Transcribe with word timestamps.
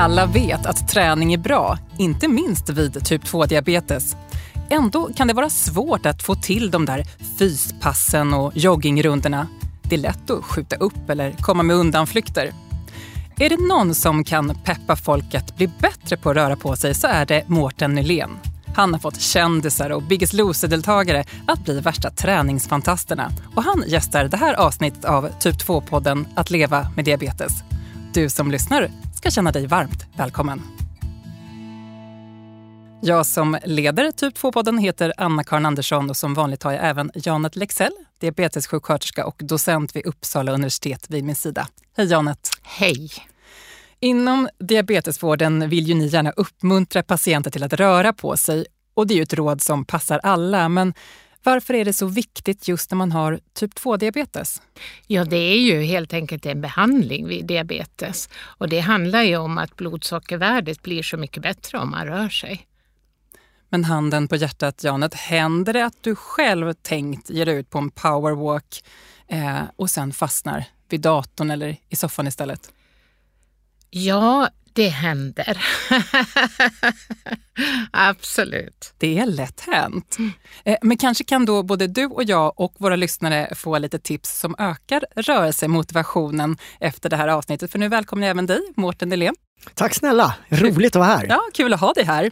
Alla 0.00 0.26
vet 0.26 0.66
att 0.66 0.88
träning 0.88 1.32
är 1.32 1.38
bra, 1.38 1.78
inte 1.98 2.28
minst 2.28 2.70
vid 2.70 3.04
typ 3.04 3.24
2-diabetes. 3.24 4.16
Ändå 4.70 5.10
kan 5.16 5.28
det 5.28 5.34
vara 5.34 5.50
svårt 5.50 6.06
att 6.06 6.22
få 6.22 6.34
till 6.34 6.70
de 6.70 6.86
där 6.86 7.04
fyspassen 7.38 8.34
och 8.34 8.52
joggingrundorna. 8.54 9.46
Det 9.82 9.94
är 9.94 9.98
lätt 9.98 10.30
att 10.30 10.44
skjuta 10.44 10.76
upp 10.76 11.10
eller 11.10 11.32
komma 11.32 11.62
med 11.62 11.76
undanflykter. 11.76 12.52
Är 13.36 13.48
det 13.48 13.68
någon 13.68 13.94
som 13.94 14.24
kan 14.24 14.54
peppa 14.64 14.96
folk 14.96 15.34
att 15.34 15.56
bli 15.56 15.70
bättre 15.78 16.16
på 16.16 16.30
att 16.30 16.36
röra 16.36 16.56
på 16.56 16.76
sig 16.76 16.94
så 16.94 17.06
är 17.06 17.26
det 17.26 17.44
Mårten 17.46 17.94
Nylén. 17.94 18.38
Han 18.76 18.92
har 18.92 19.00
fått 19.00 19.20
kändisar 19.20 19.90
och 19.90 20.02
Biggest 20.02 20.32
Loser-deltagare 20.32 21.24
att 21.46 21.64
bli 21.64 21.80
värsta 21.80 22.10
träningsfantasterna. 22.10 23.30
Och 23.54 23.62
han 23.62 23.84
gästar 23.86 24.24
det 24.24 24.36
här 24.36 24.54
avsnittet 24.54 25.04
av 25.04 25.28
Typ 25.38 25.56
2-podden 25.56 26.26
Att 26.34 26.50
leva 26.50 26.90
med 26.96 27.04
diabetes. 27.04 27.52
Du 28.12 28.28
som 28.28 28.50
lyssnar 28.50 28.90
ska 29.20 29.30
känna 29.30 29.52
dig 29.52 29.66
varmt 29.66 30.06
välkommen. 30.16 30.62
Jag 33.02 33.26
som 33.26 33.58
leder 33.64 34.10
Typ 34.10 34.36
2-podden 34.36 34.78
heter 34.78 35.12
Anna-Karin 35.16 35.66
Andersson 35.66 36.10
och 36.10 36.16
som 36.16 36.34
vanligt 36.34 36.62
har 36.62 36.72
jag 36.72 36.84
även 36.84 37.10
Janet 37.14 37.56
Lexell, 37.56 37.92
diabetessjuksköterska 38.20 39.26
och 39.26 39.36
docent 39.38 39.96
vid 39.96 40.06
Uppsala 40.06 40.52
universitet 40.52 41.10
vid 41.10 41.24
min 41.24 41.34
sida. 41.34 41.68
Hej 41.96 42.06
Janet! 42.06 42.50
Hej! 42.62 43.10
Inom 44.00 44.48
diabetesvården 44.58 45.68
vill 45.68 45.86
ju 45.86 45.94
ni 45.94 46.06
gärna 46.06 46.30
uppmuntra 46.30 47.02
patienter 47.02 47.50
till 47.50 47.62
att 47.62 47.72
röra 47.72 48.12
på 48.12 48.36
sig 48.36 48.66
och 48.94 49.06
det 49.06 49.14
är 49.14 49.16
ju 49.16 49.22
ett 49.22 49.34
råd 49.34 49.62
som 49.62 49.84
passar 49.84 50.20
alla. 50.22 50.68
Men 50.68 50.94
varför 51.42 51.74
är 51.74 51.84
det 51.84 51.92
så 51.92 52.06
viktigt 52.06 52.68
just 52.68 52.90
när 52.90 52.96
man 52.96 53.12
har 53.12 53.40
typ 53.52 53.74
2-diabetes? 53.74 54.62
Ja, 55.06 55.24
det 55.24 55.36
är 55.36 55.58
ju 55.58 55.82
helt 55.82 56.12
enkelt 56.12 56.46
en 56.46 56.60
behandling 56.60 57.28
vid 57.28 57.46
diabetes 57.46 58.28
och 58.42 58.68
det 58.68 58.80
handlar 58.80 59.22
ju 59.22 59.36
om 59.36 59.58
att 59.58 59.76
blodsockervärdet 59.76 60.82
blir 60.82 61.02
så 61.02 61.16
mycket 61.16 61.42
bättre 61.42 61.78
om 61.78 61.90
man 61.90 62.06
rör 62.06 62.28
sig. 62.28 62.66
Men 63.68 63.84
handen 63.84 64.28
på 64.28 64.36
hjärtat, 64.36 64.84
Janet, 64.84 65.14
händer 65.14 65.72
det 65.72 65.86
att 65.86 66.02
du 66.02 66.14
själv 66.14 66.72
tänkt 66.72 67.30
ge 67.30 67.44
dig 67.44 67.56
ut 67.56 67.70
på 67.70 67.78
en 67.78 67.90
powerwalk 67.90 68.84
eh, 69.28 69.62
och 69.76 69.90
sen 69.90 70.12
fastnar 70.12 70.64
vid 70.88 71.00
datorn 71.00 71.50
eller 71.50 71.76
i 71.88 71.96
soffan 71.96 72.26
istället? 72.26 72.72
Ja, 73.90 74.48
det 74.72 74.88
händer. 74.88 75.58
Absolut. 77.90 78.94
Det 78.98 79.18
är 79.18 79.26
lätt 79.26 79.60
hänt. 79.60 80.16
Mm. 80.18 80.32
Men 80.82 80.96
kanske 80.96 81.24
kan 81.24 81.46
då 81.46 81.62
både 81.62 81.86
du 81.86 82.06
och 82.06 82.24
jag 82.24 82.60
och 82.60 82.74
våra 82.78 82.96
lyssnare 82.96 83.54
få 83.54 83.78
lite 83.78 83.98
tips 83.98 84.40
som 84.40 84.54
ökar 84.58 85.04
rörelsemotivationen 85.16 86.56
efter 86.80 87.10
det 87.10 87.16
här 87.16 87.28
avsnittet. 87.28 87.72
För 87.72 87.78
nu 87.78 87.88
välkomnar 87.88 88.26
jag 88.26 88.30
även 88.30 88.46
dig, 88.46 88.60
Mårten 88.76 89.08
Delén. 89.08 89.34
Tack 89.74 89.94
snälla! 89.94 90.34
Roligt 90.48 90.96
att 90.96 91.00
vara 91.00 91.16
här. 91.16 91.26
Ja, 91.28 91.40
kul 91.54 91.72
att 91.72 91.80
ha 91.80 91.92
dig 91.92 92.04
här. 92.04 92.30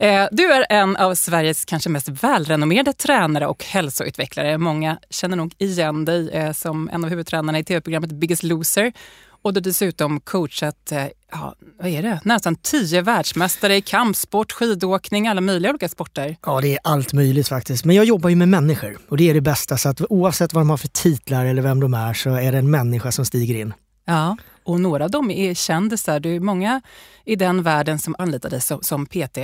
Eh, 0.00 0.28
du 0.32 0.52
är 0.52 0.66
en 0.70 0.96
av 0.96 1.14
Sveriges 1.14 1.64
kanske 1.64 1.90
mest 1.90 2.08
välrenommerade 2.08 2.92
tränare 2.92 3.46
och 3.46 3.64
hälsoutvecklare. 3.64 4.58
Många 4.58 4.98
känner 5.10 5.36
nog 5.36 5.54
igen 5.58 6.04
dig 6.04 6.30
eh, 6.30 6.52
som 6.52 6.88
en 6.92 7.04
av 7.04 7.10
huvudtränarna 7.10 7.58
i 7.58 7.64
tv-programmet 7.64 8.12
Biggest 8.12 8.42
Loser 8.42 8.92
och 9.42 9.54
du 9.54 9.60
dessutom 9.60 10.20
coachat 10.20 10.92
eh, 10.92 11.06
ja, 11.32 11.54
vad 11.78 11.88
är 11.88 12.02
det? 12.02 12.20
nästan 12.24 12.56
tio 12.56 13.02
världsmästare 13.02 13.76
i 13.76 13.80
kampsport, 13.80 14.52
skidåkning, 14.52 15.28
alla 15.28 15.40
möjliga 15.40 15.70
olika 15.70 15.88
sporter. 15.88 16.36
Ja, 16.46 16.60
det 16.60 16.72
är 16.72 16.78
allt 16.84 17.12
möjligt 17.12 17.48
faktiskt. 17.48 17.84
Men 17.84 17.96
jag 17.96 18.04
jobbar 18.04 18.30
ju 18.30 18.36
med 18.36 18.48
människor 18.48 18.98
och 19.08 19.16
det 19.16 19.30
är 19.30 19.34
det 19.34 19.40
bästa. 19.40 19.76
Så 19.76 19.88
att 19.88 20.00
oavsett 20.10 20.52
vad 20.52 20.60
de 20.60 20.70
har 20.70 20.76
för 20.76 20.88
titlar 20.88 21.44
eller 21.44 21.62
vem 21.62 21.80
de 21.80 21.94
är 21.94 22.14
så 22.14 22.30
är 22.30 22.52
det 22.52 22.58
en 22.58 22.70
människa 22.70 23.12
som 23.12 23.24
stiger 23.24 23.54
in. 23.54 23.74
Ja, 24.04 24.36
och 24.64 24.80
några 24.80 25.04
av 25.04 25.10
dem 25.10 25.30
är 25.30 25.54
kändisar. 25.54 26.20
Det 26.20 26.28
är 26.28 26.40
många 26.40 26.80
i 27.24 27.36
den 27.36 27.62
världen 27.62 27.98
som 27.98 28.16
anlitar 28.18 28.50
dig 28.50 28.60
som, 28.60 28.82
som 28.82 29.06
PT. 29.06 29.38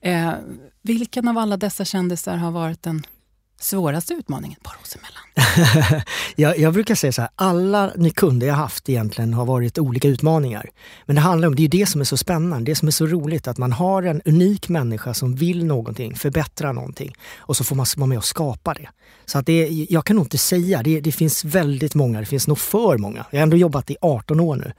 Eh, 0.00 0.32
vilken 0.82 1.28
av 1.28 1.38
alla 1.38 1.56
dessa 1.56 1.84
kändisar 1.84 2.36
har 2.36 2.50
varit 2.50 2.82
den 2.82 3.02
svåraste 3.60 4.14
utmaningen 4.14 4.58
par 4.62 4.76
oss 4.82 4.96
emellan? 4.96 6.02
jag, 6.36 6.58
jag 6.58 6.72
brukar 6.72 6.94
säga 6.94 7.12
så 7.12 7.20
här, 7.20 7.30
alla 7.34 7.92
ni 7.96 8.10
kunder 8.10 8.46
jag 8.46 8.54
haft 8.54 8.88
egentligen 8.88 9.34
har 9.34 9.46
varit 9.46 9.78
olika 9.78 10.08
utmaningar. 10.08 10.70
Men 11.06 11.16
det 11.16 11.22
handlar 11.22 11.48
om, 11.48 11.54
det 11.54 11.64
är 11.64 11.68
det 11.68 11.86
som 11.86 12.00
är 12.00 12.04
så 12.04 12.16
spännande, 12.16 12.70
det 12.70 12.76
som 12.76 12.88
är 12.88 12.92
så 12.92 13.06
roligt, 13.06 13.48
att 13.48 13.58
man 13.58 13.72
har 13.72 14.02
en 14.02 14.22
unik 14.24 14.68
människa 14.68 15.14
som 15.14 15.34
vill 15.34 15.64
någonting, 15.64 16.16
förbättra 16.16 16.72
någonting 16.72 17.14
och 17.38 17.56
så 17.56 17.64
får 17.64 17.76
man 17.76 17.86
vara 17.96 18.06
med 18.06 18.18
och 18.18 18.24
skapa 18.24 18.74
det. 18.74 18.88
Så 19.24 19.38
att 19.38 19.46
det, 19.46 19.86
jag 19.90 20.04
kan 20.04 20.16
nog 20.16 20.24
inte 20.24 20.38
säga, 20.38 20.82
det, 20.82 21.00
det 21.00 21.12
finns 21.12 21.44
väldigt 21.44 21.94
många, 21.94 22.20
det 22.20 22.26
finns 22.26 22.48
nog 22.48 22.58
för 22.58 22.98
många. 22.98 23.26
Jag 23.30 23.38
har 23.38 23.42
ändå 23.42 23.56
jobbat 23.56 23.90
i 23.90 23.96
18 24.00 24.40
år 24.40 24.56
nu. 24.56 24.72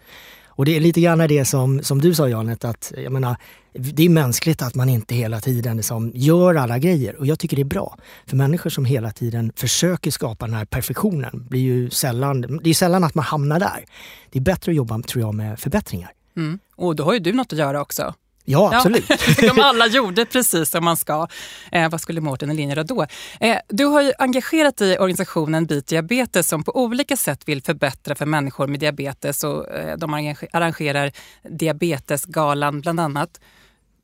Och 0.57 0.65
det 0.65 0.75
är 0.75 0.79
lite 0.79 1.01
grann 1.01 1.17
det 1.17 1.45
som, 1.45 1.83
som 1.83 2.01
du 2.01 2.13
sa 2.13 2.29
Janet, 2.29 2.65
att 2.65 2.93
jag 2.97 3.13
menar, 3.13 3.35
det 3.73 4.03
är 4.03 4.09
mänskligt 4.09 4.61
att 4.61 4.75
man 4.75 4.89
inte 4.89 5.15
hela 5.15 5.39
tiden 5.39 5.77
liksom 5.77 6.11
gör 6.15 6.55
alla 6.55 6.79
grejer 6.79 7.15
och 7.15 7.25
jag 7.25 7.39
tycker 7.39 7.55
det 7.55 7.61
är 7.61 7.65
bra. 7.65 7.97
För 8.25 8.35
människor 8.35 8.69
som 8.69 8.85
hela 8.85 9.11
tiden 9.11 9.51
försöker 9.55 10.11
skapa 10.11 10.45
den 10.45 10.55
här 10.55 10.65
perfektionen 10.65 11.47
blir 11.49 11.61
ju 11.61 11.89
sällan, 11.89 12.59
det 12.63 12.69
är 12.69 12.73
sällan 12.73 13.03
att 13.03 13.15
man 13.15 13.25
hamnar 13.25 13.59
där. 13.59 13.85
Det 14.29 14.39
är 14.39 14.43
bättre 14.43 14.71
att 14.71 14.75
jobba 14.75 15.01
tror 15.01 15.21
jag 15.21 15.33
med 15.33 15.59
förbättringar. 15.59 16.11
Mm. 16.37 16.59
Och 16.75 16.95
då 16.95 17.03
har 17.03 17.13
ju 17.13 17.19
du 17.19 17.33
något 17.33 17.53
att 17.53 17.59
göra 17.59 17.81
också. 17.81 18.13
Ja, 18.49 18.75
absolut. 18.75 19.09
Ja, 19.41 19.53
de 19.53 19.61
alla 19.61 19.87
gjorde 19.87 20.25
precis 20.25 20.69
som 20.69 20.85
man 20.85 20.97
ska. 20.97 21.27
Eh, 21.71 21.89
vad 21.89 22.01
skulle 22.01 22.21
Mårten 22.21 22.49
Elin 22.49 22.69
göra 22.69 22.83
då? 22.83 23.05
Eh, 23.39 23.57
du 23.67 23.85
har 23.85 24.01
ju 24.01 24.13
engagerat 24.17 24.77
dig 24.77 24.93
i 24.93 24.97
organisationen 24.97 25.65
Beat 25.65 25.87
Diabetes 25.87 26.47
som 26.47 26.63
på 26.63 26.83
olika 26.83 27.17
sätt 27.17 27.47
vill 27.47 27.61
förbättra 27.63 28.15
för 28.15 28.25
människor 28.25 28.67
med 28.67 28.79
diabetes. 28.79 29.43
Och, 29.43 29.69
eh, 29.69 29.97
de 29.97 30.13
arrangerar 30.53 31.11
Diabetesgalan 31.49 32.81
bland 32.81 32.99
annat. 32.99 33.39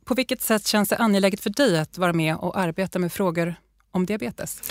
På 0.06 0.14
vilket 0.14 0.42
sätt 0.42 0.68
känns 0.68 0.90
det 0.90 0.98
angeläget 0.98 1.42
för 1.42 1.50
dig 1.50 1.80
att 1.80 1.98
vara 1.98 2.14
med 2.14 2.36
och 2.36 2.58
arbeta 2.60 3.00
med 3.00 3.14
frågor 3.14 3.56
om 3.94 4.06
diabetes? 4.06 4.62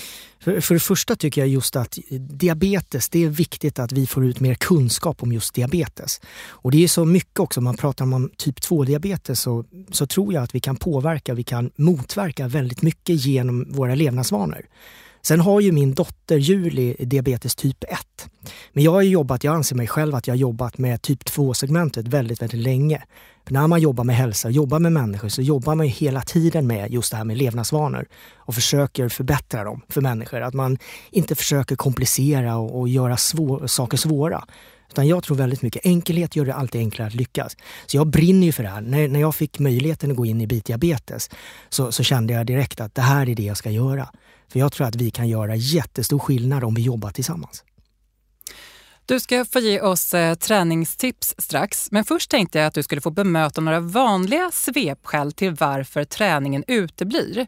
För, 0.40 0.60
för 0.60 0.74
det 0.74 0.80
första 0.80 1.16
tycker 1.16 1.40
jag 1.40 1.48
just 1.48 1.76
att 1.76 1.98
diabetes, 2.18 3.08
det 3.08 3.24
är 3.24 3.28
viktigt 3.28 3.78
att 3.78 3.92
vi 3.92 4.06
får 4.06 4.24
ut 4.24 4.40
mer 4.40 4.54
kunskap 4.54 5.22
om 5.22 5.32
just 5.32 5.54
diabetes. 5.54 6.20
Och 6.48 6.70
det 6.70 6.84
är 6.84 6.88
så 6.88 7.04
mycket 7.04 7.40
också, 7.40 7.60
om 7.60 7.64
man 7.64 7.76
pratar 7.76 8.04
om 8.04 8.30
typ 8.36 8.58
2-diabetes 8.58 9.40
så, 9.40 9.64
så 9.90 10.06
tror 10.06 10.34
jag 10.34 10.42
att 10.42 10.54
vi 10.54 10.60
kan 10.60 10.76
påverka, 10.76 11.34
vi 11.34 11.44
kan 11.44 11.70
motverka 11.76 12.48
väldigt 12.48 12.82
mycket 12.82 13.24
genom 13.24 13.72
våra 13.72 13.94
levnadsvanor. 13.94 14.66
Sen 15.24 15.40
har 15.40 15.60
ju 15.60 15.72
min 15.72 15.94
dotter 15.94 16.36
Julie 16.36 16.94
diabetes 16.98 17.54
typ 17.54 17.84
1. 17.84 18.28
Men 18.72 18.84
jag 18.84 18.92
har 18.92 19.02
jobbat, 19.02 19.44
jag 19.44 19.54
anser 19.54 19.76
mig 19.76 19.86
själv 19.86 20.14
att 20.14 20.26
jag 20.26 20.34
har 20.34 20.38
jobbat 20.38 20.78
med 20.78 21.02
typ 21.02 21.22
2-segmentet 21.24 22.08
väldigt, 22.08 22.42
väldigt 22.42 22.60
länge. 22.60 23.02
För 23.46 23.52
när 23.52 23.66
man 23.66 23.80
jobbar 23.80 24.04
med 24.04 24.16
hälsa 24.16 24.48
och 24.48 24.52
jobbar 24.52 24.78
med 24.78 24.92
människor 24.92 25.28
så 25.28 25.42
jobbar 25.42 25.74
man 25.74 25.86
hela 25.86 26.22
tiden 26.22 26.66
med 26.66 26.92
just 26.92 27.10
det 27.10 27.16
här 27.16 27.24
med 27.24 27.36
levnadsvanor 27.36 28.06
och 28.36 28.54
försöker 28.54 29.08
förbättra 29.08 29.64
dem 29.64 29.80
för 29.88 30.00
människor. 30.00 30.40
Att 30.40 30.54
man 30.54 30.78
inte 31.10 31.34
försöker 31.34 31.76
komplicera 31.76 32.56
och, 32.56 32.80
och 32.80 32.88
göra 32.88 33.16
svår, 33.16 33.66
saker 33.66 33.96
svåra. 33.96 34.44
Utan 34.90 35.08
jag 35.08 35.22
tror 35.22 35.36
väldigt 35.36 35.62
mycket 35.62 35.86
enkelhet 35.86 36.36
gör 36.36 36.44
det 36.44 36.54
alltid 36.54 36.80
enklare 36.80 37.08
att 37.08 37.14
lyckas. 37.14 37.56
Så 37.86 37.96
jag 37.96 38.06
brinner 38.06 38.46
ju 38.46 38.52
för 38.52 38.62
det 38.62 38.68
här. 38.68 38.80
När, 38.80 39.08
när 39.08 39.20
jag 39.20 39.34
fick 39.34 39.58
möjligheten 39.58 40.10
att 40.10 40.16
gå 40.16 40.26
in 40.26 40.40
i 40.40 40.46
bitdiabetes 40.46 41.30
så, 41.68 41.92
så 41.92 42.02
kände 42.02 42.32
jag 42.32 42.46
direkt 42.46 42.80
att 42.80 42.94
det 42.94 43.02
här 43.02 43.28
är 43.28 43.34
det 43.34 43.42
jag 43.42 43.56
ska 43.56 43.70
göra. 43.70 44.08
För 44.52 44.58
jag 44.58 44.72
tror 44.72 44.86
att 44.86 44.96
vi 44.96 45.10
kan 45.10 45.28
göra 45.28 45.56
jättestor 45.56 46.18
skillnad 46.18 46.64
om 46.64 46.74
vi 46.74 46.82
jobbar 46.82 47.10
tillsammans. 47.10 47.64
Du 49.06 49.20
ska 49.20 49.44
få 49.44 49.58
ge 49.58 49.80
oss 49.80 50.14
eh, 50.14 50.34
träningstips 50.34 51.34
strax, 51.38 51.88
men 51.90 52.04
först 52.04 52.30
tänkte 52.30 52.58
jag 52.58 52.66
att 52.66 52.74
du 52.74 52.82
skulle 52.82 53.00
få 53.00 53.10
bemöta 53.10 53.60
några 53.60 53.80
vanliga 53.80 54.50
svepskäl 54.52 55.32
till 55.32 55.54
varför 55.54 56.04
träningen 56.04 56.64
uteblir. 56.66 57.46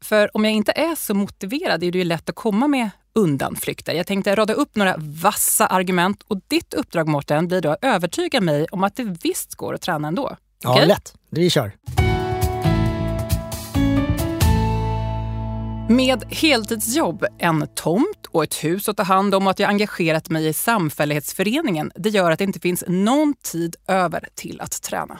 För 0.00 0.36
om 0.36 0.44
jag 0.44 0.54
inte 0.54 0.72
är 0.72 0.94
så 0.94 1.14
motiverad 1.14 1.82
är 1.84 1.92
det 1.92 1.98
ju 1.98 2.04
lätt 2.04 2.28
att 2.28 2.34
komma 2.34 2.68
med 2.68 2.90
undanflykter. 3.14 3.94
Jag 3.94 4.06
tänkte 4.06 4.34
rada 4.34 4.54
upp 4.54 4.76
några 4.76 4.94
vassa 4.98 5.66
argument 5.66 6.22
och 6.28 6.40
ditt 6.48 6.74
uppdrag 6.74 7.08
Mårten 7.08 7.48
blir 7.48 7.60
då 7.60 7.70
att 7.70 7.84
övertyga 7.84 8.40
mig 8.40 8.66
om 8.70 8.84
att 8.84 8.96
det 8.96 9.04
visst 9.22 9.54
går 9.54 9.74
att 9.74 9.80
träna 9.82 10.08
ändå. 10.08 10.36
Ja, 10.62 10.84
lätt. 10.84 11.14
Vi 11.30 11.50
kör. 11.50 11.72
Med 15.88 16.24
heltidsjobb, 16.32 17.24
en 17.38 17.68
tomt 17.74 18.26
och 18.30 18.44
ett 18.44 18.64
hus 18.64 18.88
att 18.88 18.96
ta 18.96 19.02
hand 19.02 19.34
om 19.34 19.46
och 19.46 19.50
att 19.50 19.58
jag 19.58 19.68
engagerat 19.68 20.30
mig 20.30 20.46
i 20.46 20.52
samfällighetsföreningen, 20.52 21.92
det 21.94 22.08
gör 22.08 22.30
att 22.30 22.38
det 22.38 22.44
inte 22.44 22.60
finns 22.60 22.84
någon 22.86 23.34
tid 23.34 23.76
över 23.88 24.28
till 24.34 24.60
att 24.60 24.82
träna 24.82 25.18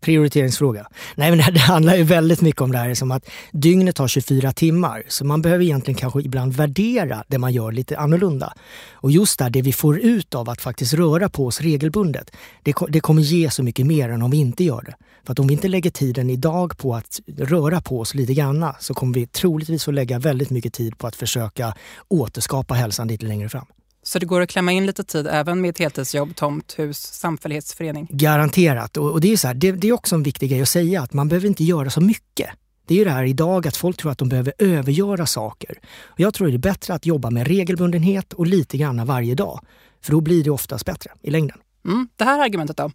prioriteringsfråga. 0.00 0.86
Nej, 1.16 1.30
men 1.30 1.54
det 1.54 1.60
handlar 1.60 1.96
ju 1.96 2.02
väldigt 2.02 2.40
mycket 2.40 2.60
om 2.60 2.72
det 2.72 2.78
här 2.78 2.94
som 2.94 3.10
att 3.10 3.30
dygnet 3.52 3.98
har 3.98 4.08
24 4.08 4.52
timmar. 4.52 5.02
Så 5.08 5.24
man 5.24 5.42
behöver 5.42 5.64
egentligen 5.64 5.98
kanske 5.98 6.20
ibland 6.20 6.52
värdera 6.52 7.24
det 7.28 7.38
man 7.38 7.52
gör 7.52 7.72
lite 7.72 7.98
annorlunda. 7.98 8.52
Och 8.92 9.10
just 9.10 9.38
där, 9.38 9.50
det 9.50 9.62
vi 9.62 9.72
får 9.72 9.98
ut 9.98 10.34
av 10.34 10.50
att 10.50 10.60
faktiskt 10.60 10.94
röra 10.94 11.28
på 11.28 11.46
oss 11.46 11.60
regelbundet, 11.60 12.30
det, 12.62 12.74
det 12.88 13.00
kommer 13.00 13.22
ge 13.22 13.50
så 13.50 13.62
mycket 13.62 13.86
mer 13.86 14.08
än 14.08 14.22
om 14.22 14.30
vi 14.30 14.36
inte 14.36 14.64
gör 14.64 14.82
det. 14.82 14.94
För 15.24 15.32
att 15.32 15.38
om 15.38 15.46
vi 15.46 15.54
inte 15.54 15.68
lägger 15.68 15.90
tiden 15.90 16.30
idag 16.30 16.78
på 16.78 16.94
att 16.94 17.20
röra 17.36 17.80
på 17.80 18.00
oss 18.00 18.14
lite 18.14 18.34
grann 18.34 18.66
så 18.80 18.94
kommer 18.94 19.14
vi 19.14 19.26
troligtvis 19.26 19.84
få 19.84 19.90
lägga 19.90 20.18
väldigt 20.18 20.50
mycket 20.50 20.72
tid 20.72 20.98
på 20.98 21.06
att 21.06 21.16
försöka 21.16 21.74
återskapa 22.08 22.74
hälsan 22.74 23.08
lite 23.08 23.26
längre 23.26 23.48
fram. 23.48 23.66
Så 24.08 24.18
det 24.18 24.26
går 24.26 24.40
att 24.40 24.48
klämma 24.48 24.72
in 24.72 24.86
lite 24.86 25.04
tid 25.04 25.26
även 25.26 25.60
med 25.60 25.70
ett 25.70 25.78
heltidsjobb, 25.78 26.36
tomt, 26.36 26.74
hus, 26.78 26.98
samfällighetsförening? 27.02 28.06
Garanterat. 28.10 28.96
Och, 28.96 29.10
och 29.10 29.20
det, 29.20 29.32
är 29.32 29.36
så 29.36 29.46
här, 29.46 29.54
det, 29.54 29.72
det, 29.72 29.88
är 29.88 29.92
också 29.92 30.14
en 30.14 30.22
viktig 30.22 30.50
grej 30.50 30.62
att 30.62 30.68
säga 30.68 31.02
att 31.02 31.12
man 31.12 31.28
behöver 31.28 31.48
inte 31.48 31.64
göra 31.64 31.90
så 31.90 32.00
mycket. 32.00 32.50
Det 32.86 32.94
är 32.94 32.98
ju 32.98 33.04
det 33.04 33.10
här 33.10 33.24
idag 33.24 33.66
att 33.66 33.76
folk 33.76 33.96
tror 33.96 34.12
att 34.12 34.18
de 34.18 34.28
behöver 34.28 34.52
övergöra 34.58 35.26
saker. 35.26 35.78
Och 36.02 36.20
jag 36.20 36.34
tror 36.34 36.48
det 36.48 36.54
är 36.54 36.58
bättre 36.58 36.94
att 36.94 37.06
jobba 37.06 37.30
med 37.30 37.46
regelbundenhet 37.46 38.32
och 38.32 38.46
lite 38.46 38.76
grann 38.76 39.06
varje 39.06 39.34
dag. 39.34 39.60
För 40.02 40.12
då 40.12 40.20
blir 40.20 40.44
det 40.44 40.50
oftast 40.50 40.86
bättre 40.86 41.10
i 41.22 41.30
längden. 41.30 41.58
Mm, 41.84 42.08
det 42.16 42.24
här 42.24 42.40
argumentet 42.44 42.76
då? 42.76 42.90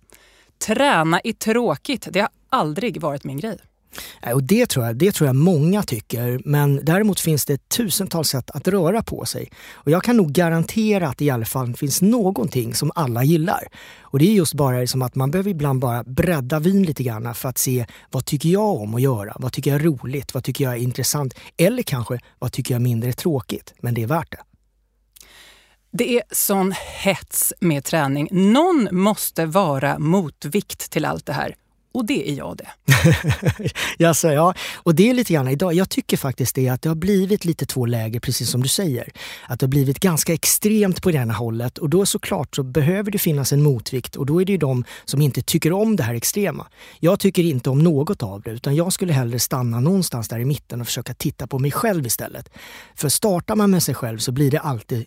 Träna 0.65 1.19
är 1.19 1.33
tråkigt. 1.33 2.07
Det 2.11 2.19
har 2.19 2.29
aldrig 2.49 3.01
varit 3.01 3.23
min 3.23 3.37
grej. 3.37 3.57
Eh, 4.21 4.33
och 4.33 4.43
det 4.43 4.65
tror, 4.65 4.85
jag, 4.85 4.95
det 4.95 5.11
tror 5.11 5.27
jag 5.27 5.35
många 5.35 5.83
tycker, 5.83 6.41
men 6.45 6.85
däremot 6.85 7.19
finns 7.19 7.45
det 7.45 7.69
tusentals 7.69 8.29
sätt 8.29 8.51
att 8.51 8.67
röra 8.67 9.03
på 9.03 9.25
sig. 9.25 9.51
Och 9.73 9.91
jag 9.91 10.03
kan 10.03 10.17
nog 10.17 10.31
garantera 10.31 11.07
att 11.07 11.17
det 11.17 11.25
i 11.25 11.29
alla 11.29 11.45
fall 11.45 11.75
finns 11.75 12.01
någonting 12.01 12.75
som 12.75 12.91
alla 12.95 13.23
gillar. 13.23 13.67
Och 14.01 14.19
det 14.19 14.25
är 14.25 14.33
just 14.33 14.53
bara 14.53 14.87
som 14.87 15.01
att 15.01 15.15
man 15.15 15.31
behöver 15.31 15.49
ibland 15.51 15.79
bara 15.79 16.03
bredda 16.03 16.59
vin 16.59 16.83
lite 16.83 17.03
grann 17.03 17.35
för 17.35 17.49
att 17.49 17.57
se 17.57 17.85
vad 18.11 18.25
tycker 18.25 18.49
jag 18.49 18.81
om 18.81 18.95
att 18.95 19.01
göra? 19.01 19.33
Vad 19.39 19.53
tycker 19.53 19.71
jag 19.71 19.79
är 19.81 19.85
roligt? 19.85 20.33
Vad 20.33 20.43
tycker 20.43 20.63
jag 20.63 20.73
är 20.73 20.77
intressant? 20.77 21.33
Eller 21.57 21.83
kanske 21.83 22.19
vad 22.39 22.51
tycker 22.51 22.73
jag 22.73 22.79
är 22.79 22.83
mindre 22.83 23.13
tråkigt? 23.13 23.73
Men 23.79 23.93
det 23.93 24.03
är 24.03 24.07
värt 24.07 24.31
det. 24.31 24.37
Det 25.91 26.17
är 26.17 26.23
sån 26.31 26.73
hets 27.03 27.53
med 27.59 27.83
träning. 27.83 28.27
Någon 28.31 28.87
måste 28.91 29.45
vara 29.45 29.99
motvikt 29.99 30.91
till 30.91 31.05
allt 31.05 31.25
det 31.25 31.33
här. 31.33 31.55
Och 31.93 32.05
det 32.05 32.29
är 32.29 32.33
jag 32.33 32.57
det. 32.57 32.67
Jaså, 33.97 34.31
ja. 34.31 34.53
Och 34.75 34.95
det 34.95 35.09
är 35.09 35.13
lite 35.13 35.33
grann 35.33 35.47
idag. 35.47 35.73
Jag 35.73 35.89
tycker 35.89 36.17
faktiskt 36.17 36.55
det 36.55 36.69
att 36.69 36.81
det 36.81 36.89
har 36.89 36.95
blivit 36.95 37.45
lite 37.45 37.65
två 37.65 37.85
läger, 37.85 38.19
precis 38.19 38.49
som 38.49 38.63
du 38.63 38.69
säger. 38.69 39.11
Att 39.47 39.59
det 39.59 39.63
har 39.63 39.69
blivit 39.69 39.99
ganska 39.99 40.33
extremt 40.33 41.01
på 41.01 41.11
det 41.11 41.17
ena 41.17 41.33
hållet 41.33 41.77
och 41.77 41.89
då 41.89 42.05
såklart 42.05 42.55
så 42.55 42.63
behöver 42.63 43.11
det 43.11 43.19
finnas 43.19 43.53
en 43.53 43.61
motvikt 43.61 44.15
och 44.15 44.25
då 44.25 44.41
är 44.41 44.45
det 44.45 44.51
ju 44.51 44.57
de 44.57 44.83
som 45.05 45.21
inte 45.21 45.41
tycker 45.41 45.73
om 45.73 45.95
det 45.95 46.03
här 46.03 46.13
extrema. 46.13 46.67
Jag 46.99 47.19
tycker 47.19 47.43
inte 47.43 47.69
om 47.69 47.79
något 47.79 48.23
av 48.23 48.41
det 48.41 48.51
utan 48.51 48.75
jag 48.75 48.93
skulle 48.93 49.13
hellre 49.13 49.39
stanna 49.39 49.79
någonstans 49.79 50.27
där 50.27 50.39
i 50.39 50.45
mitten 50.45 50.81
och 50.81 50.87
försöka 50.87 51.13
titta 51.13 51.47
på 51.47 51.59
mig 51.59 51.71
själv 51.71 52.05
istället. 52.05 52.49
För 52.95 53.09
startar 53.09 53.55
man 53.55 53.71
med 53.71 53.83
sig 53.83 53.95
själv 53.95 54.17
så 54.17 54.31
blir 54.31 54.51
det 54.51 54.59
alltid, 54.59 55.05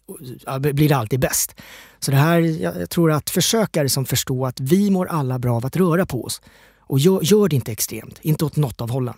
blir 0.61 0.89
det 0.89 0.97
alltid 0.97 1.21
bäst. 1.21 1.55
Så 1.98 2.10
det 2.10 2.16
här, 2.16 2.40
jag 2.40 2.90
tror 2.90 3.12
att 3.12 3.31
försöka 3.31 3.82
liksom 3.82 4.06
förstå 4.06 4.46
att 4.46 4.60
vi 4.60 4.90
mår 4.90 5.06
alla 5.06 5.38
bra 5.38 5.56
av 5.56 5.66
att 5.66 5.76
röra 5.76 6.06
på 6.06 6.25
oss. 6.25 6.40
Och 6.78 6.98
gör, 6.98 7.20
gör 7.22 7.48
det 7.48 7.56
inte 7.56 7.72
extremt, 7.72 8.19
inte 8.22 8.44
åt 8.44 8.56
något 8.56 8.81
av 8.81 8.90
hållen. 8.90 9.14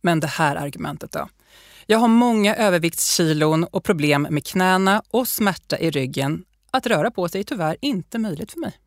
Men 0.00 0.20
det 0.20 0.26
här 0.26 0.56
argumentet 0.56 1.12
då? 1.12 1.28
Jag 1.86 1.98
har 1.98 2.08
många 2.08 2.56
överviktskilon 2.56 3.64
och 3.64 3.84
problem 3.84 4.26
med 4.30 4.46
knäna 4.46 5.02
och 5.10 5.28
smärta 5.28 5.78
i 5.78 5.90
ryggen. 5.90 6.44
Att 6.70 6.86
röra 6.86 7.10
på 7.10 7.28
sig 7.28 7.40
är 7.40 7.44
tyvärr 7.44 7.76
inte 7.80 8.18
möjligt 8.18 8.52
för 8.52 8.60
mig. 8.60 8.78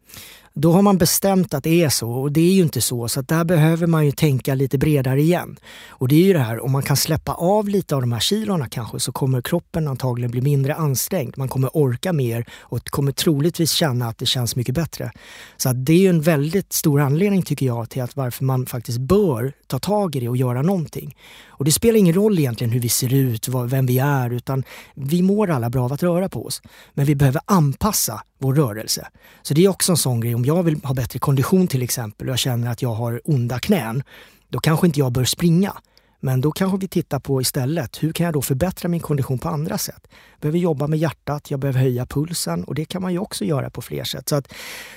Då 0.60 0.72
har 0.72 0.82
man 0.82 0.98
bestämt 0.98 1.54
att 1.54 1.64
det 1.64 1.84
är 1.84 1.90
så 1.90 2.12
och 2.12 2.32
det 2.32 2.42
är 2.42 2.54
ju 2.54 2.62
inte 2.62 2.82
så. 2.82 3.08
Så 3.08 3.22
där 3.22 3.44
behöver 3.44 3.88
man 3.88 4.06
ju 4.06 4.12
tänka 4.12 4.56
lite 4.56 4.78
bredare 4.78 5.22
igen. 5.22 5.58
Och 5.90 6.08
det 6.08 6.16
är 6.16 6.24
ju 6.24 6.34
det 6.34 6.40
här, 6.40 6.64
om 6.64 6.72
man 6.72 6.84
kan 6.84 6.98
släppa 6.98 7.34
av 7.34 7.70
lite 7.70 7.96
av 7.96 8.02
de 8.02 8.12
här 8.12 8.20
kilorna 8.20 8.68
kanske 8.70 9.00
så 9.00 9.12
kommer 9.12 9.42
kroppen 9.42 9.88
antagligen 9.88 10.32
bli 10.32 10.42
mindre 10.42 10.76
ansträngd. 10.76 11.38
Man 11.38 11.48
kommer 11.48 11.78
orka 11.78 12.14
mer 12.14 12.46
och 12.60 12.86
kommer 12.90 13.12
troligtvis 13.12 13.72
känna 13.72 14.08
att 14.08 14.18
det 14.18 14.26
känns 14.26 14.56
mycket 14.56 14.76
bättre. 14.76 15.12
Så 15.58 15.74
det 15.74 15.94
är 15.94 15.98
ju 15.98 16.10
en 16.10 16.22
väldigt 16.22 16.74
stor 16.74 17.02
anledning 17.02 17.42
tycker 17.42 17.66
jag 17.66 17.90
till 17.90 18.02
att 18.02 18.16
varför 18.16 18.44
man 18.44 18.66
faktiskt 18.66 18.98
bör 18.98 19.54
ta 19.68 19.80
tag 19.80 20.16
i 20.16 20.20
det 20.20 20.30
och 20.30 20.38
göra 20.38 20.62
någonting. 20.62 21.16
Och 21.48 21.66
det 21.66 21.72
spelar 21.72 22.00
ingen 22.00 22.16
roll 22.16 22.40
egentligen 22.40 22.72
hur 22.72 22.80
vi 22.80 22.90
ser 22.90 23.14
ut, 23.14 23.48
vem 23.48 23.86
vi 23.86 24.00
är, 24.00 24.30
utan 24.30 24.64
vi 24.96 25.22
mår 25.22 25.50
alla 25.50 25.70
bra 25.70 25.86
av 25.86 25.94
att 25.94 26.04
röra 26.04 26.30
på 26.30 26.46
oss. 26.46 26.62
Men 26.94 27.06
vi 27.06 27.16
behöver 27.16 27.42
anpassa 27.46 28.22
vår 28.38 28.54
rörelse. 28.56 29.08
Så 29.42 29.54
det 29.54 29.66
är 29.66 29.70
också 29.70 29.92
en 29.92 29.98
sån 29.98 30.20
grej, 30.20 30.36
om 30.36 30.46
jag 30.46 30.64
vill 30.64 30.84
ha 30.84 30.94
bättre 30.94 31.20
kondition 31.20 31.68
till 31.68 31.82
exempel 31.82 32.28
och 32.28 32.32
jag 32.32 32.40
känner 32.40 32.72
att 32.72 32.82
jag 32.82 32.94
har 32.94 33.22
onda 33.24 33.60
knän, 33.60 34.04
då 34.50 34.60
kanske 34.60 34.88
inte 34.88 35.00
jag 35.00 35.12
bör 35.12 35.26
springa. 35.26 35.74
Men 36.20 36.42
då 36.42 36.52
kanske 36.52 36.78
vi 36.78 36.88
tittar 36.88 37.20
på 37.20 37.42
istället, 37.42 38.04
hur 38.04 38.14
kan 38.14 38.26
jag 38.26 38.34
då 38.34 38.42
förbättra 38.42 38.90
min 38.90 39.00
kondition 39.00 39.40
på 39.40 39.50
andra 39.50 39.78
sätt? 39.78 40.08
Jag 40.08 40.42
behöver 40.42 40.60
jobba 40.60 40.88
med 40.88 41.00
hjärtat, 41.00 41.52
jag 41.52 41.60
behöver 41.60 41.80
höja 41.80 42.06
pulsen 42.06 42.64
och 42.64 42.76
det 42.76 42.86
kan 42.86 43.02
man 43.02 43.14
ju 43.14 43.20
också 43.20 43.46
göra 43.46 43.70
på 43.70 43.82
fler 43.82 44.04
sätt. 44.04 44.30
Så 44.30 44.36
att, 44.36 44.54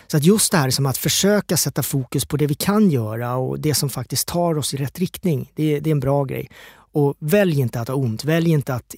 så 0.07 0.17
att 0.17 0.25
just 0.25 0.53
det 0.53 0.59
här 0.59 0.71
som 0.71 0.87
att 0.87 0.97
försöka 0.97 1.57
sätta 1.57 1.83
fokus 1.83 2.25
på 2.25 2.37
det 2.37 2.47
vi 2.47 2.55
kan 2.55 2.91
göra 2.91 3.37
och 3.37 3.61
det 3.61 3.75
som 3.75 3.91
faktiskt 3.91 4.29
tar 4.29 4.59
oss 4.59 4.75
i 4.75 4.77
rätt 4.77 4.99
riktning, 4.99 5.53
det, 5.55 5.81
det 5.81 5.91
är 5.91 5.93
en 5.93 6.01
bra 6.01 6.25
grej. 6.25 6.51
Och 6.93 7.15
välj 7.19 7.61
inte 7.61 7.81
att 7.81 7.89
ha 7.89 7.95
ont, 7.95 8.25
välj 8.25 8.51
inte 8.51 8.75
att, 8.75 8.95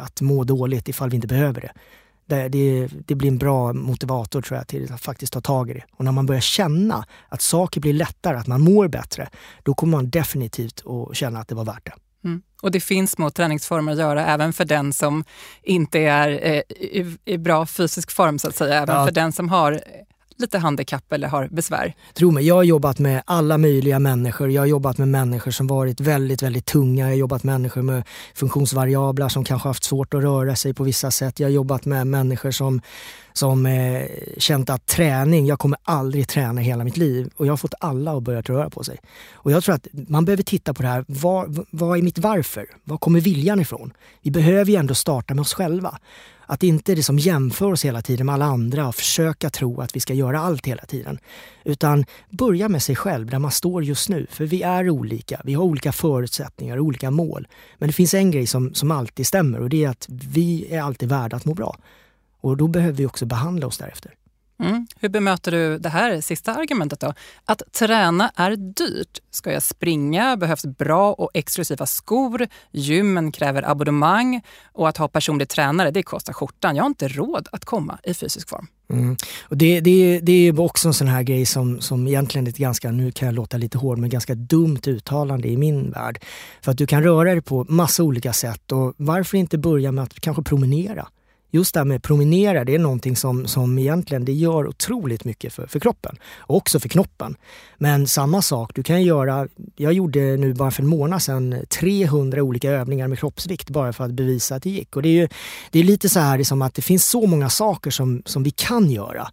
att 0.00 0.20
må 0.20 0.44
dåligt 0.44 0.88
ifall 0.88 1.10
vi 1.10 1.16
inte 1.16 1.28
behöver 1.28 1.60
det 1.60 1.72
det, 2.26 2.48
det, 2.48 2.88
det, 3.06 3.14
blir 3.14 3.28
en 3.28 3.38
bra 3.38 3.72
motivator 3.72 4.42
tror 4.42 4.58
jag 4.58 4.68
till 4.68 4.92
att 4.92 5.00
faktiskt 5.00 5.32
ta 5.32 5.40
tag 5.40 5.70
i 5.70 5.74
det. 5.74 5.84
Och 5.96 6.04
när 6.04 6.12
man 6.12 6.26
börjar 6.26 6.40
känna 6.40 7.06
att 7.28 7.42
saker 7.42 7.80
blir 7.80 7.92
lättare, 7.92 8.36
att 8.36 8.46
man 8.46 8.60
mår 8.60 8.88
bättre, 8.88 9.28
då 9.62 9.74
kommer 9.74 9.96
man 9.96 10.10
definitivt 10.10 10.82
att 10.86 11.16
känna 11.16 11.40
att 11.40 11.48
det 11.48 11.54
var 11.54 11.64
värt 11.64 11.84
det. 11.84 11.92
Mm. 12.24 12.42
Och 12.62 12.70
det 12.70 12.80
finns 12.80 13.10
små 13.10 13.30
träningsformer 13.30 13.92
att 13.92 13.98
göra 13.98 14.26
även 14.26 14.52
för 14.52 14.64
den 14.64 14.92
som 14.92 15.24
inte 15.62 16.00
är 16.00 16.28
eh, 16.28 16.62
i, 16.68 17.16
i, 17.24 17.38
bra 17.38 17.66
fysisk 17.66 18.10
form 18.10 18.38
så 18.38 18.48
att 18.48 18.56
säga. 18.56 18.82
Även 18.82 18.96
ja. 18.96 19.06
för 19.06 19.12
den 19.12 19.32
som 19.32 19.48
har 19.48 19.80
lite 20.38 20.58
handikapp 20.58 21.12
eller 21.12 21.28
har 21.28 21.48
besvär? 21.48 21.94
Tro 22.14 22.30
mig, 22.30 22.46
jag 22.46 22.54
har 22.54 22.62
jobbat 22.62 22.98
med 22.98 23.22
alla 23.26 23.58
möjliga 23.58 23.98
människor. 23.98 24.50
Jag 24.50 24.62
har 24.62 24.66
jobbat 24.66 24.98
med 24.98 25.08
människor 25.08 25.50
som 25.50 25.66
varit 25.66 26.00
väldigt, 26.00 26.42
väldigt 26.42 26.66
tunga. 26.66 27.04
Jag 27.04 27.10
har 27.10 27.16
jobbat 27.16 27.44
med 27.44 27.54
människor 27.54 27.82
med 27.82 28.02
funktionsvariabler 28.34 29.28
som 29.28 29.44
kanske 29.44 29.68
haft 29.68 29.84
svårt 29.84 30.14
att 30.14 30.22
röra 30.22 30.56
sig 30.56 30.74
på 30.74 30.84
vissa 30.84 31.10
sätt. 31.10 31.40
Jag 31.40 31.46
har 31.46 31.52
jobbat 31.52 31.84
med 31.84 32.06
människor 32.06 32.50
som, 32.50 32.80
som 33.32 33.66
eh, 33.66 34.02
känt 34.38 34.70
att 34.70 34.86
träning, 34.86 35.46
jag 35.46 35.58
kommer 35.58 35.78
aldrig 35.84 36.28
träna 36.28 36.60
hela 36.60 36.84
mitt 36.84 36.96
liv. 36.96 37.30
Och 37.36 37.46
jag 37.46 37.52
har 37.52 37.56
fått 37.56 37.74
alla 37.80 38.16
att 38.16 38.22
börja 38.22 38.40
röra 38.40 38.70
på 38.70 38.84
sig. 38.84 38.98
Och 39.32 39.52
jag 39.52 39.64
tror 39.64 39.74
att 39.74 39.86
man 39.92 40.24
behöver 40.24 40.42
titta 40.42 40.74
på 40.74 40.82
det 40.82 40.88
här. 40.88 41.04
Vad, 41.08 41.66
vad 41.70 41.98
är 41.98 42.02
mitt 42.02 42.18
varför? 42.18 42.66
Var 42.84 42.98
kommer 42.98 43.20
viljan 43.20 43.60
ifrån? 43.60 43.92
Vi 44.22 44.30
behöver 44.30 44.70
ju 44.70 44.76
ändå 44.76 44.94
starta 44.94 45.34
med 45.34 45.42
oss 45.42 45.54
själva. 45.54 45.98
Att 46.46 46.62
inte 46.62 46.94
liksom 46.94 47.18
jämföra 47.18 47.72
oss 47.72 47.84
hela 47.84 48.02
tiden 48.02 48.26
med 48.26 48.34
alla 48.34 48.44
andra 48.44 48.88
och 48.88 48.94
försöka 48.94 49.50
tro 49.50 49.80
att 49.80 49.96
vi 49.96 50.00
ska 50.00 50.14
göra 50.14 50.40
allt 50.40 50.66
hela 50.66 50.82
tiden. 50.82 51.18
Utan 51.64 52.04
börja 52.30 52.68
med 52.68 52.82
sig 52.82 52.96
själv, 52.96 53.30
där 53.30 53.38
man 53.38 53.50
står 53.50 53.84
just 53.84 54.08
nu. 54.08 54.26
För 54.30 54.44
vi 54.46 54.62
är 54.62 54.90
olika, 54.90 55.40
vi 55.44 55.54
har 55.54 55.64
olika 55.64 55.92
förutsättningar 55.92 56.76
och 56.76 56.84
olika 56.84 57.10
mål. 57.10 57.48
Men 57.78 57.86
det 57.86 57.92
finns 57.92 58.14
en 58.14 58.30
grej 58.30 58.46
som, 58.46 58.74
som 58.74 58.90
alltid 58.90 59.26
stämmer 59.26 59.60
och 59.60 59.68
det 59.68 59.84
är 59.84 59.88
att 59.88 60.06
vi 60.08 60.74
är 60.74 60.82
alltid 60.82 61.08
värda 61.08 61.36
att 61.36 61.44
må 61.44 61.54
bra. 61.54 61.76
Och 62.40 62.56
då 62.56 62.68
behöver 62.68 62.96
vi 62.96 63.06
också 63.06 63.26
behandla 63.26 63.66
oss 63.66 63.78
därefter. 63.78 64.14
Mm. 64.58 64.86
Hur 65.00 65.08
bemöter 65.08 65.50
du 65.50 65.78
det 65.78 65.88
här 65.88 66.20
sista 66.20 66.54
argumentet 66.54 67.00
då? 67.00 67.14
Att 67.44 67.62
träna 67.72 68.30
är 68.36 68.56
dyrt. 68.56 69.18
Ska 69.30 69.52
jag 69.52 69.62
springa 69.62 70.36
behövs 70.36 70.64
bra 70.64 71.12
och 71.12 71.30
exklusiva 71.34 71.86
skor, 71.86 72.46
gymmen 72.70 73.32
kräver 73.32 73.70
abonnemang 73.70 74.42
och 74.72 74.88
att 74.88 74.96
ha 74.96 75.08
personlig 75.08 75.48
tränare 75.48 75.90
det 75.90 76.02
kostar 76.02 76.32
skjortan. 76.32 76.76
Jag 76.76 76.82
har 76.82 76.88
inte 76.88 77.08
råd 77.08 77.48
att 77.52 77.64
komma 77.64 77.98
i 78.04 78.14
fysisk 78.14 78.48
form. 78.48 78.66
Mm. 78.90 79.16
Och 79.42 79.56
det, 79.56 79.80
det, 79.80 80.20
det 80.22 80.32
är 80.32 80.60
också 80.60 80.88
en 80.88 80.94
sån 80.94 81.08
här 81.08 81.22
grej 81.22 81.46
som, 81.46 81.80
som 81.80 82.06
egentligen 82.06 82.46
är 82.46 82.50
ett 82.50 82.56
ganska, 82.56 82.90
nu 82.90 83.12
kan 83.12 83.26
jag 83.26 83.34
låta 83.34 83.56
lite 83.56 83.78
hård, 83.78 83.98
men 83.98 84.10
ganska 84.10 84.34
dumt 84.34 84.80
uttalande 84.86 85.48
i 85.48 85.56
min 85.56 85.90
värld. 85.90 86.24
För 86.60 86.70
att 86.70 86.78
du 86.78 86.86
kan 86.86 87.02
röra 87.02 87.30
dig 87.30 87.42
på 87.42 87.66
massa 87.68 88.02
olika 88.02 88.32
sätt 88.32 88.72
och 88.72 88.94
varför 88.96 89.38
inte 89.38 89.58
börja 89.58 89.92
med 89.92 90.04
att 90.04 90.20
kanske 90.20 90.42
promenera? 90.42 91.08
Just 91.50 91.74
det 91.74 91.80
här 91.80 91.84
med 91.84 92.02
promenera, 92.02 92.64
det 92.64 92.74
är 92.74 92.78
någonting 92.78 93.16
som, 93.16 93.46
som 93.46 93.78
egentligen 93.78 94.24
det 94.24 94.32
gör 94.32 94.66
otroligt 94.66 95.24
mycket 95.24 95.52
för, 95.52 95.66
för 95.66 95.80
kroppen. 95.80 96.16
Och 96.38 96.56
också 96.56 96.80
för 96.80 96.88
knoppen. 96.88 97.36
Men 97.78 98.06
samma 98.06 98.42
sak, 98.42 98.70
du 98.74 98.82
kan 98.82 99.02
göra, 99.02 99.48
jag 99.76 99.92
gjorde 99.92 100.20
nu 100.20 100.54
bara 100.54 100.70
för 100.70 100.82
en 100.82 100.88
månad 100.88 101.22
sedan 101.22 101.64
300 101.68 102.42
olika 102.42 102.70
övningar 102.70 103.08
med 103.08 103.18
kroppsvikt 103.18 103.70
bara 103.70 103.92
för 103.92 104.04
att 104.04 104.12
bevisa 104.12 104.54
att 104.54 104.62
det 104.62 104.70
gick. 104.70 104.96
Och 104.96 105.02
det 105.02 105.08
är, 105.08 105.12
ju, 105.12 105.28
det 105.70 105.78
är 105.78 105.84
lite 105.84 106.08
så 106.08 106.20
här 106.20 106.38
liksom 106.38 106.62
att 106.62 106.74
det 106.74 106.82
finns 106.82 107.06
så 107.06 107.26
många 107.26 107.48
saker 107.48 107.90
som, 107.90 108.22
som 108.26 108.42
vi 108.42 108.50
kan 108.50 108.90
göra. 108.90 109.28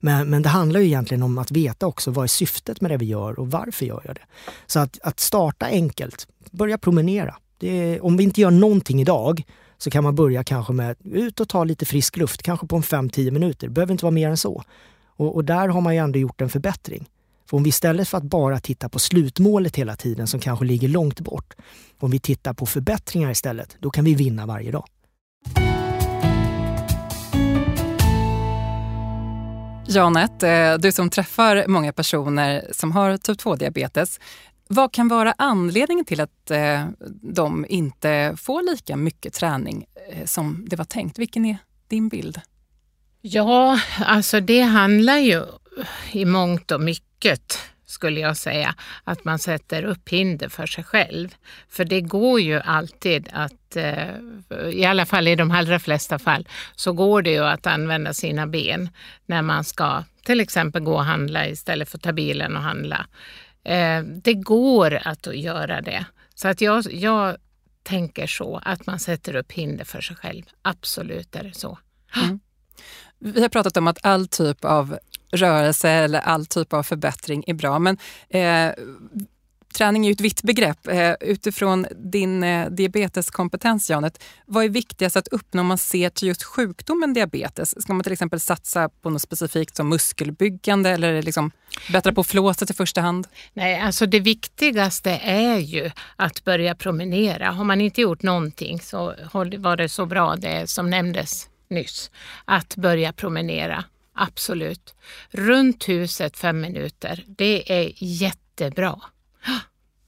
Men, 0.00 0.30
men 0.30 0.42
det 0.42 0.48
handlar 0.48 0.80
ju 0.80 0.86
egentligen 0.86 1.22
om 1.22 1.38
att 1.38 1.50
veta 1.50 1.86
också 1.86 2.10
vad 2.10 2.24
är 2.24 2.28
syftet 2.28 2.80
med 2.80 2.90
det 2.90 2.96
vi 2.96 3.06
gör 3.06 3.40
och 3.40 3.50
varför 3.50 3.86
gör 3.86 4.02
jag 4.04 4.14
det. 4.14 4.22
Så 4.66 4.78
att, 4.78 4.98
att 5.02 5.20
starta 5.20 5.66
enkelt, 5.66 6.26
börja 6.50 6.78
promenera. 6.78 7.34
Är, 7.60 8.04
om 8.04 8.16
vi 8.16 8.24
inte 8.24 8.40
gör 8.40 8.50
någonting 8.50 9.00
idag 9.00 9.42
så 9.78 9.90
kan 9.90 10.04
man 10.04 10.14
börja 10.14 10.44
kanske 10.44 10.72
med 10.72 10.96
ut 11.04 11.40
och 11.40 11.48
ta 11.48 11.64
lite 11.64 11.86
frisk 11.86 12.16
luft, 12.16 12.42
kanske 12.42 12.66
på 12.66 12.76
en 12.76 12.82
5-10 12.82 13.30
minuter. 13.30 13.66
Det 13.66 13.72
behöver 13.72 13.92
inte 13.92 14.04
vara 14.04 14.12
mer 14.12 14.28
än 14.28 14.36
så. 14.36 14.62
Och, 15.06 15.34
och, 15.34 15.44
där 15.44 15.68
har 15.68 15.80
man 15.80 15.94
ju 15.94 16.00
ändå 16.00 16.18
gjort 16.18 16.40
en 16.40 16.48
förbättring. 16.48 17.08
För 17.50 17.56
om 17.56 17.62
vi 17.62 17.68
istället 17.68 18.08
för 18.08 18.18
att 18.18 18.24
bara 18.24 18.60
titta 18.60 18.88
på 18.88 18.98
slutmålet 18.98 19.76
hela 19.76 19.96
tiden 19.96 20.26
som 20.26 20.40
kanske 20.40 20.64
ligger 20.64 20.88
långt 20.88 21.20
bort, 21.20 21.54
om 21.98 22.10
vi 22.10 22.18
tittar 22.18 22.54
på 22.54 22.66
förbättringar 22.66 23.30
istället, 23.30 23.76
då 23.80 23.90
kan 23.90 24.04
vi 24.04 24.14
vinna 24.14 24.46
varje 24.46 24.70
dag. 24.70 24.84
Janet, 29.90 30.42
eh, 30.42 30.74
du 30.74 30.92
som 30.92 31.10
träffar 31.10 31.64
många 31.68 31.92
personer 31.92 32.64
som 32.72 32.92
har 32.92 33.16
typ 33.16 33.38
2-diabetes. 33.40 34.20
Vad 34.70 34.92
kan 34.92 35.08
vara 35.08 35.34
anledningen 35.38 36.04
till 36.04 36.20
att 36.20 36.50
eh, 36.50 36.86
de 37.22 37.66
inte 37.68 38.34
får 38.38 38.62
lika 38.62 38.96
mycket 38.96 39.34
träning 39.34 39.86
eh, 40.10 40.24
som 40.24 40.66
det 40.68 40.76
var 40.76 40.84
tänkt? 40.84 41.18
Vilken 41.18 41.44
är 41.44 41.56
din 41.88 42.08
bild? 42.08 42.40
Ja, 43.20 43.80
alltså 44.00 44.40
det 44.40 44.60
handlar 44.60 45.18
ju 45.18 45.44
i 46.12 46.24
mångt 46.24 46.70
och 46.70 46.80
mycket 46.80 47.58
skulle 47.86 48.20
jag 48.20 48.36
säga, 48.36 48.74
att 49.04 49.24
man 49.24 49.38
sätter 49.38 49.82
upp 49.84 50.08
hinder 50.08 50.48
för 50.48 50.66
sig 50.66 50.84
själv. 50.84 51.34
För 51.68 51.84
det 51.84 52.00
går 52.00 52.40
ju 52.40 52.60
alltid 52.60 53.28
att, 53.32 53.76
eh, 53.76 54.08
i 54.70 54.84
alla 54.84 55.06
fall 55.06 55.28
i 55.28 55.36
de 55.36 55.50
allra 55.50 55.78
flesta 55.78 56.18
fall, 56.18 56.48
så 56.76 56.92
går 56.92 57.22
det 57.22 57.30
ju 57.30 57.44
att 57.44 57.66
använda 57.66 58.14
sina 58.14 58.46
ben 58.46 58.88
när 59.26 59.42
man 59.42 59.64
ska 59.64 60.04
till 60.24 60.40
exempel 60.40 60.82
gå 60.82 60.94
och 60.94 61.04
handla 61.04 61.48
istället 61.48 61.88
för 61.88 61.98
att 61.98 62.02
ta 62.02 62.12
bilen 62.12 62.56
och 62.56 62.62
handla. 62.62 63.06
Eh, 63.68 64.02
det 64.02 64.34
går 64.34 64.94
att 65.04 65.26
göra 65.36 65.80
det. 65.80 66.06
Så 66.34 66.48
att 66.48 66.60
jag, 66.60 66.84
jag 66.92 67.36
tänker 67.82 68.26
så, 68.26 68.60
att 68.64 68.86
man 68.86 68.98
sätter 68.98 69.36
upp 69.36 69.52
hinder 69.52 69.84
för 69.84 70.00
sig 70.00 70.16
själv. 70.16 70.42
Absolut 70.62 71.36
är 71.36 71.44
det 71.44 71.54
så. 71.54 71.78
Mm. 72.16 72.40
Vi 73.18 73.42
har 73.42 73.48
pratat 73.48 73.76
om 73.76 73.86
att 73.86 73.98
all 74.02 74.28
typ 74.28 74.64
av 74.64 74.98
rörelse 75.32 75.90
eller 75.90 76.20
all 76.20 76.46
typ 76.46 76.72
av 76.72 76.82
förbättring 76.82 77.44
är 77.46 77.54
bra. 77.54 77.78
Men 77.78 77.98
eh, 78.28 78.72
träning 79.78 80.04
är 80.04 80.08
ju 80.08 80.12
ett 80.12 80.20
vitt 80.20 80.42
begrepp. 80.42 80.86
Eh, 80.88 81.12
utifrån 81.20 81.86
din 81.96 82.42
eh, 82.42 82.70
diabeteskompetens, 82.70 83.90
Janet, 83.90 84.24
vad 84.46 84.64
är 84.64 84.68
viktigast 84.68 85.16
att 85.16 85.28
uppnå 85.28 85.60
om 85.60 85.66
man 85.66 85.78
ser 85.78 86.10
till 86.10 86.28
just 86.28 86.42
sjukdomen 86.42 87.14
diabetes? 87.14 87.82
Ska 87.82 87.92
man 87.92 88.02
till 88.02 88.12
exempel 88.12 88.40
satsa 88.40 88.88
på 88.88 89.10
något 89.10 89.22
specifikt 89.22 89.76
som 89.76 89.88
muskelbyggande 89.88 90.90
eller 90.90 91.22
liksom 91.22 91.50
bättra 91.92 92.12
på 92.12 92.24
flåset 92.24 92.70
i 92.70 92.74
första 92.74 93.00
hand? 93.00 93.26
Nej, 93.52 93.80
alltså 93.80 94.06
det 94.06 94.20
viktigaste 94.20 95.10
är 95.10 95.58
ju 95.58 95.90
att 96.16 96.44
börja 96.44 96.74
promenera. 96.74 97.50
Har 97.50 97.64
man 97.64 97.80
inte 97.80 98.00
gjort 98.00 98.22
någonting 98.22 98.80
så 98.80 99.14
var 99.58 99.76
det 99.76 99.88
så 99.88 100.06
bra 100.06 100.36
det 100.36 100.70
som 100.70 100.90
nämndes 100.90 101.48
nyss, 101.70 102.10
att 102.44 102.76
börja 102.76 103.12
promenera. 103.12 103.84
Absolut. 104.14 104.94
Runt 105.30 105.88
huset 105.88 106.36
fem 106.36 106.60
minuter, 106.60 107.24
det 107.26 107.72
är 107.72 107.92
jättebra. 107.96 109.00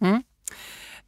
Mm. 0.01 0.23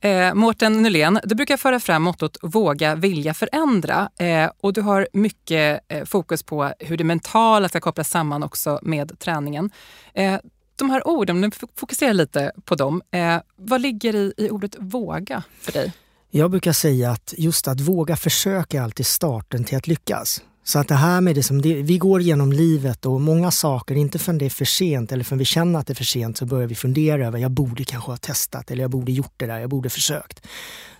Eh, 0.00 0.34
Mårten 0.34 0.82
Nylén, 0.82 1.20
du 1.24 1.34
brukar 1.34 1.56
föra 1.56 1.80
fram 1.80 2.02
mottot 2.02 2.36
våga, 2.42 2.94
vilja, 2.94 3.34
förändra. 3.34 4.10
Eh, 4.18 4.50
och 4.60 4.72
du 4.72 4.80
har 4.80 5.08
mycket 5.12 5.80
eh, 5.88 6.04
fokus 6.04 6.42
på 6.42 6.72
hur 6.78 6.96
det 6.96 7.04
mentala 7.04 7.68
ska 7.68 7.80
kopplas 7.80 8.10
samman 8.10 8.42
också 8.42 8.78
med 8.82 9.18
träningen. 9.18 9.70
Eh, 10.14 10.40
de 10.76 10.90
här 10.90 11.08
orden, 11.08 11.40
nu 11.40 11.50
fokuserar 11.76 12.14
lite 12.14 12.52
på 12.64 12.74
dem. 12.74 13.02
Eh, 13.10 13.36
vad 13.56 13.80
ligger 13.80 14.14
i, 14.14 14.32
i 14.36 14.50
ordet 14.50 14.76
våga 14.78 15.42
för 15.60 15.72
dig? 15.72 15.92
Jag 16.30 16.50
brukar 16.50 16.72
säga 16.72 17.10
att 17.10 17.34
just 17.36 17.68
att 17.68 17.80
våga 17.80 18.16
försöka 18.16 18.78
är 18.78 18.82
alltid 18.82 19.06
starten 19.06 19.64
till 19.64 19.76
att 19.76 19.86
lyckas. 19.86 20.42
Så 20.64 20.78
att 20.78 20.88
det 20.88 20.94
här 20.94 21.20
med 21.20 21.34
det 21.34 21.42
som 21.42 21.62
det, 21.62 21.82
vi 21.82 21.98
går 21.98 22.20
genom 22.20 22.52
livet 22.52 23.06
och 23.06 23.20
många 23.20 23.50
saker, 23.50 23.94
inte 23.94 24.18
förrän 24.18 24.38
det 24.38 24.44
är 24.44 24.50
för 24.50 24.64
sent 24.64 25.12
eller 25.12 25.24
förrän 25.24 25.38
vi 25.38 25.44
känner 25.44 25.78
att 25.78 25.86
det 25.86 25.92
är 25.92 25.94
för 25.94 26.04
sent 26.04 26.36
så 26.36 26.46
börjar 26.46 26.66
vi 26.66 26.74
fundera 26.74 27.26
över, 27.26 27.38
jag 27.38 27.50
borde 27.50 27.84
kanske 27.84 28.10
ha 28.10 28.16
testat 28.16 28.70
eller 28.70 28.82
jag 28.82 28.90
borde 28.90 29.12
gjort 29.12 29.34
det 29.36 29.46
där, 29.46 29.58
jag 29.58 29.70
borde 29.70 29.90
försökt. 29.90 30.46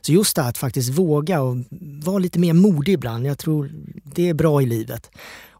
Så 0.01 0.13
just 0.13 0.37
det 0.37 0.43
här 0.43 0.49
att 0.49 0.59
faktiskt 0.59 0.91
våga 0.91 1.43
och 1.43 1.57
vara 2.05 2.19
lite 2.19 2.39
mer 2.39 2.53
modig 2.53 2.93
ibland, 2.93 3.27
jag 3.27 3.39
tror 3.39 3.71
det 4.05 4.29
är 4.29 4.35
bra 4.35 4.63
i 4.63 4.67
livet. 4.67 5.11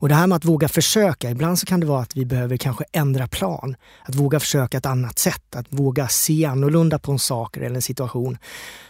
Och 0.03 0.09
det 0.09 0.15
här 0.15 0.27
med 0.27 0.37
att 0.37 0.45
våga 0.45 0.69
försöka, 0.69 1.31
ibland 1.31 1.59
så 1.59 1.67
kan 1.67 1.81
det 1.81 1.87
vara 1.87 2.03
att 2.03 2.17
vi 2.17 2.25
behöver 2.25 2.57
kanske 2.57 2.85
ändra 2.93 3.27
plan. 3.27 3.77
Att 4.05 4.15
våga 4.15 4.41
försöka 4.41 4.79
ett 4.79 4.87
annat 4.87 5.19
sätt, 5.19 5.57
att 5.57 5.67
våga 5.69 6.09
se 6.09 6.45
annorlunda 6.45 6.99
på 6.99 7.13
en 7.13 7.19
sak 7.19 7.57
eller 7.57 7.75
en 7.75 7.83
situation. 7.83 8.39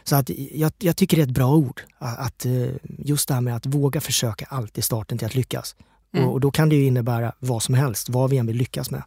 Så 0.04 0.16
att 0.16 0.30
jag, 0.52 0.72
jag 0.78 0.96
tycker 0.96 1.16
det 1.16 1.22
är 1.22 1.26
ett 1.26 1.34
bra 1.34 1.54
ord. 1.54 1.80
Att, 1.98 2.46
eh, 2.46 2.52
just 2.98 3.28
det 3.28 3.34
här 3.34 3.40
med 3.40 3.56
att 3.56 3.66
våga 3.66 4.00
försöka 4.00 4.46
alltid 4.48 4.84
starten 4.84 5.18
till 5.18 5.26
att 5.26 5.34
lyckas. 5.34 5.76
Mm. 6.14 6.28
Och, 6.28 6.32
och, 6.32 6.40
då 6.40 6.50
kan 6.50 6.68
det 6.68 6.76
ju 6.76 6.86
innebära 6.86 7.32
vad 7.38 7.62
som 7.62 7.74
helst, 7.74 8.08
vad 8.08 8.30
vi 8.30 8.38
än 8.38 8.46
vill 8.46 8.56
lyckas 8.56 8.90
med. 8.90 9.02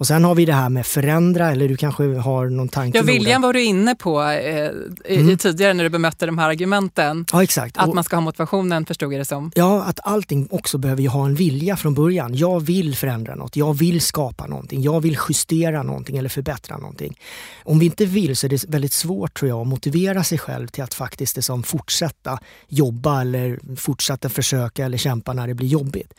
Och 0.00 0.06
sen 0.06 0.24
har 0.24 0.34
vi 0.34 0.44
det 0.44 0.52
här 0.52 0.68
med 0.68 0.86
förändra, 0.86 1.50
eller 1.50 1.68
du 1.68 1.76
kanske 1.76 2.04
har 2.18 2.46
någon 2.46 2.68
tanke? 2.68 2.98
Ja, 2.98 3.04
viljan 3.04 3.42
var 3.42 3.52
du 3.52 3.62
inne 3.62 3.94
på 3.94 4.22
eh, 4.22 4.70
mm. 5.04 5.36
tidigare 5.36 5.74
när 5.74 5.84
du 5.84 5.90
bemötte 5.90 6.26
de 6.26 6.38
här 6.38 6.48
argumenten. 6.48 7.26
Ja, 7.32 7.42
exakt. 7.42 7.76
Att 7.78 7.94
man 7.94 8.04
ska 8.04 8.16
ha 8.16 8.20
motivationen 8.20 8.86
förstod 8.86 9.12
jag 9.12 9.20
det 9.20 9.24
som. 9.24 9.52
Ja, 9.54 9.82
att 9.82 10.00
allting 10.02 10.48
också 10.50 10.78
behöver 10.78 11.02
ju 11.02 11.08
ha 11.08 11.26
en 11.26 11.34
vilja 11.34 11.76
från 11.76 11.94
början. 11.94 12.34
Jag 12.34 12.60
vill 12.60 12.96
förändra 12.96 13.34
något, 13.34 13.56
jag 13.56 13.74
vill 13.74 14.00
skapa 14.00 14.46
någonting, 14.46 14.82
jag 14.82 15.00
vill 15.00 15.18
justera 15.28 15.82
någonting 15.82 16.16
eller 16.16 16.28
förbättra 16.28 16.76
någonting. 16.76 17.18
Om 17.64 17.78
vi 17.78 17.86
inte 17.86 18.06
vill 18.06 18.36
så 18.36 18.46
är 18.46 18.48
det 18.48 18.64
väldigt 18.68 18.92
svårt 18.92 19.38
tror 19.38 19.48
jag 19.48 19.60
att 19.60 19.66
motivera 19.66 20.24
sig 20.24 20.38
själv 20.38 20.68
till 20.68 20.84
att 20.84 20.94
faktiskt 20.94 21.36
liksom 21.36 21.62
fortsätta 21.62 22.38
jobba 22.68 23.20
eller 23.20 23.76
fortsätta 23.76 24.28
försöka 24.28 24.84
eller 24.84 24.98
kämpa 24.98 25.32
när 25.32 25.46
det 25.46 25.54
blir 25.54 25.68
jobbigt. 25.68 26.12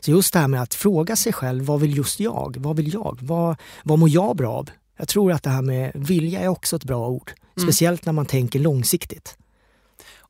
Så 0.00 0.10
just 0.10 0.32
det 0.32 0.38
här 0.38 0.48
med 0.48 0.62
att 0.62 0.74
fråga 0.74 1.16
sig 1.16 1.32
själv, 1.32 1.64
vad 1.64 1.80
vill 1.80 1.96
just 1.96 2.20
jag? 2.20 2.56
Vad 2.58 2.76
vill 2.76 2.92
jag? 2.92 3.18
Vad, 3.28 3.56
vad 3.82 3.98
mår 3.98 4.08
jag 4.08 4.36
bra 4.36 4.52
av? 4.52 4.70
Jag 4.96 5.08
tror 5.08 5.32
att 5.32 5.42
det 5.42 5.50
här 5.50 5.62
med 5.62 5.92
vilja 5.94 6.40
är 6.40 6.48
också 6.48 6.76
ett 6.76 6.84
bra 6.84 7.08
ord. 7.08 7.32
Mm. 7.56 7.68
Speciellt 7.68 8.06
när 8.06 8.12
man 8.12 8.26
tänker 8.26 8.58
långsiktigt. 8.58 9.38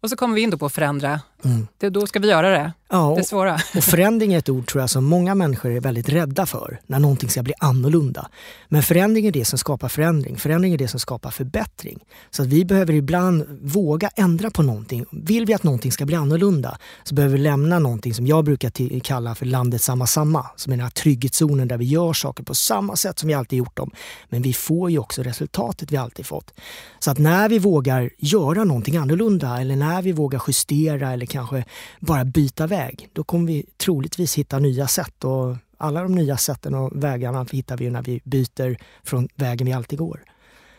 Och 0.01 0.11
så 0.11 0.17
kommer 0.17 0.35
vi 0.35 0.41
in 0.41 0.59
på 0.59 0.67
att 0.67 0.73
förändra. 0.73 1.21
Mm. 1.45 1.67
Det, 1.79 1.91
då 1.91 2.07
ska 2.07 2.19
vi 2.19 2.29
göra 2.29 2.51
det. 2.51 2.73
Ja, 2.91 3.15
det 3.17 3.25
svåra. 3.25 3.55
Och 3.77 3.85
förändring 3.85 4.35
är 4.35 4.39
ett 4.39 4.49
ord 4.49 4.67
tror 4.67 4.83
jag 4.83 4.91
som 4.91 5.05
många 5.05 5.35
människor 5.35 5.71
är 5.71 5.81
väldigt 5.81 6.09
rädda 6.09 6.47
för. 6.47 6.81
När 6.87 6.99
någonting 6.99 7.31
ska 7.31 7.43
bli 7.43 7.55
annorlunda. 7.59 8.29
Men 8.69 8.83
förändring 8.83 9.27
är 9.27 9.33
det 9.33 9.45
som 9.45 9.59
skapar 9.59 9.89
förändring. 9.89 10.37
Förändring 10.37 10.73
är 10.75 10.79
det 10.79 10.89
som 10.89 11.01
skapar 11.01 11.31
förbättring. 11.31 11.99
Så 12.31 12.43
att 12.43 12.49
vi 12.49 12.65
behöver 12.65 12.93
ibland 12.93 13.45
våga 13.63 14.11
ändra 14.17 14.51
på 14.51 14.63
någonting. 14.63 15.05
Vill 15.11 15.47
vi 15.47 15.55
att 15.55 15.63
någonting 15.63 15.93
ska 15.93 16.07
bli 16.07 16.17
annorlunda 16.17 16.79
så 17.05 17.15
behöver 17.15 17.37
vi 17.37 17.43
lämna 17.43 17.79
någonting 17.79 18.15
som 18.15 18.27
jag 18.27 18.45
brukar 18.45 19.01
kalla 19.01 19.35
för 19.35 19.47
landet 19.47 19.83
samma 19.83 20.07
samma. 20.07 20.47
Som 20.57 20.73
är 20.73 20.77
den 20.77 20.85
här 20.85 20.91
trygghetszonen 20.91 21.69
där 21.69 21.77
vi 21.77 21.85
gör 21.85 22.13
saker 22.13 22.45
på 22.45 22.55
samma 22.55 22.97
sätt 22.97 23.19
som 23.19 23.29
vi 23.29 23.35
alltid 23.35 23.59
gjort 23.59 23.77
dem. 23.77 23.91
Men 24.29 24.43
vi 24.43 24.53
får 24.53 24.91
ju 24.91 24.99
också 24.99 25.23
resultatet 25.23 25.93
vi 25.93 25.97
alltid 25.97 26.27
fått. 26.27 26.55
Så 26.99 27.11
att 27.11 27.19
när 27.19 27.49
vi 27.49 27.59
vågar 27.59 28.11
göra 28.19 28.65
någonting 28.65 28.97
annorlunda 28.97 29.61
eller 29.61 29.77
när 29.77 30.03
vi 30.03 30.13
vågar 30.13 30.43
justera 30.47 31.13
eller 31.13 31.28
kanske 31.29 31.65
bara 32.01 32.25
byta 32.25 32.67
väg, 32.67 33.09
då 33.13 33.25
kommer 33.25 33.47
vi 33.47 33.67
troligtvis 33.77 34.35
hitta 34.35 34.59
nya 34.59 34.87
sätt. 34.87 35.25
Och 35.25 35.57
alla 35.77 36.03
de 36.03 36.15
nya 36.15 36.37
sätten 36.37 36.75
och 36.75 37.05
vägarna 37.05 37.47
hittar 37.51 37.77
vi 37.77 37.91
när 37.91 38.03
vi 38.03 38.21
byter 38.25 38.77
från 39.03 39.29
vägen 39.35 39.67
vi 39.67 39.73
alltid 39.73 39.99
går. 39.99 40.25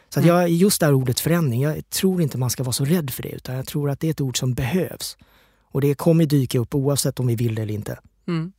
Så 0.10 0.20
mm. 0.20 0.30
jag, 0.30 0.50
just 0.50 0.80
det 0.80 0.86
här 0.86 0.94
ordet 0.94 1.20
förändring, 1.20 1.62
jag 1.62 1.90
tror 1.90 2.22
inte 2.22 2.38
man 2.38 2.50
ska 2.50 2.64
vara 2.64 2.74
så 2.74 2.86
rädd 2.86 3.10
för 3.10 3.24
det 3.24 3.30
utan 3.30 3.56
jag 3.56 3.68
tror 3.68 3.90
att 3.90 4.00
det 4.00 4.08
är 4.08 4.12
ett 4.12 4.22
ord 4.22 4.38
som 4.38 4.54
behövs. 4.54 5.18
Och 5.72 5.82
det 5.82 5.94
kommer 5.94 6.26
dyka 6.26 6.60
upp 6.60 6.76
oavsett 6.76 7.20
om 7.20 7.28
vi 7.28 7.36
vill 7.36 7.56
det 7.56 7.62
eller 7.62 7.74
inte. 7.74 8.00
Mm. 8.28 8.52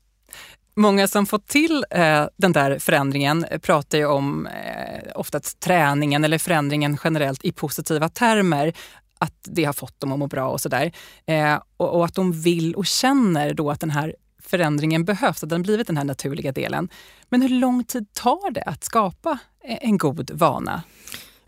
Många 0.75 1.09
som 1.09 1.26
fått 1.26 1.47
till 1.47 1.85
eh, 1.90 2.26
den 2.37 2.52
där 2.52 2.78
förändringen 2.78 3.47
pratar 3.62 3.99
ju 3.99 4.06
om 4.06 4.47
eh, 4.47 5.11
ofta 5.14 5.40
träningen 5.40 6.25
eller 6.25 6.38
förändringen 6.38 6.99
generellt 7.04 7.44
i 7.44 7.52
positiva 7.52 8.09
termer 8.09 8.73
att 9.20 9.34
det 9.42 9.64
har 9.64 9.72
fått 9.72 10.00
dem 10.00 10.12
att 10.12 10.18
må 10.18 10.26
bra 10.26 10.48
och 10.48 10.60
sådär. 10.60 10.92
Eh, 11.26 11.58
och, 11.76 11.88
och, 11.96 12.04
att 12.04 12.14
de 12.14 12.32
vill 12.32 12.74
och 12.74 12.86
känner 12.86 13.54
då 13.54 13.70
att 13.70 13.80
den 13.80 13.90
här 13.90 14.14
förändringen 14.42 15.04
behövs, 15.04 15.42
att 15.42 15.50
den 15.50 15.62
blivit 15.62 15.86
den 15.86 15.96
här 15.96 16.04
naturliga 16.04 16.52
delen. 16.52 16.88
Men 17.28 17.42
hur 17.42 17.48
lång 17.48 17.84
tid 17.84 18.12
tar 18.12 18.50
det 18.50 18.62
att 18.62 18.84
skapa 18.84 19.38
e-, 19.64 19.78
en 19.80 19.98
god 19.98 20.30
vana? 20.30 20.82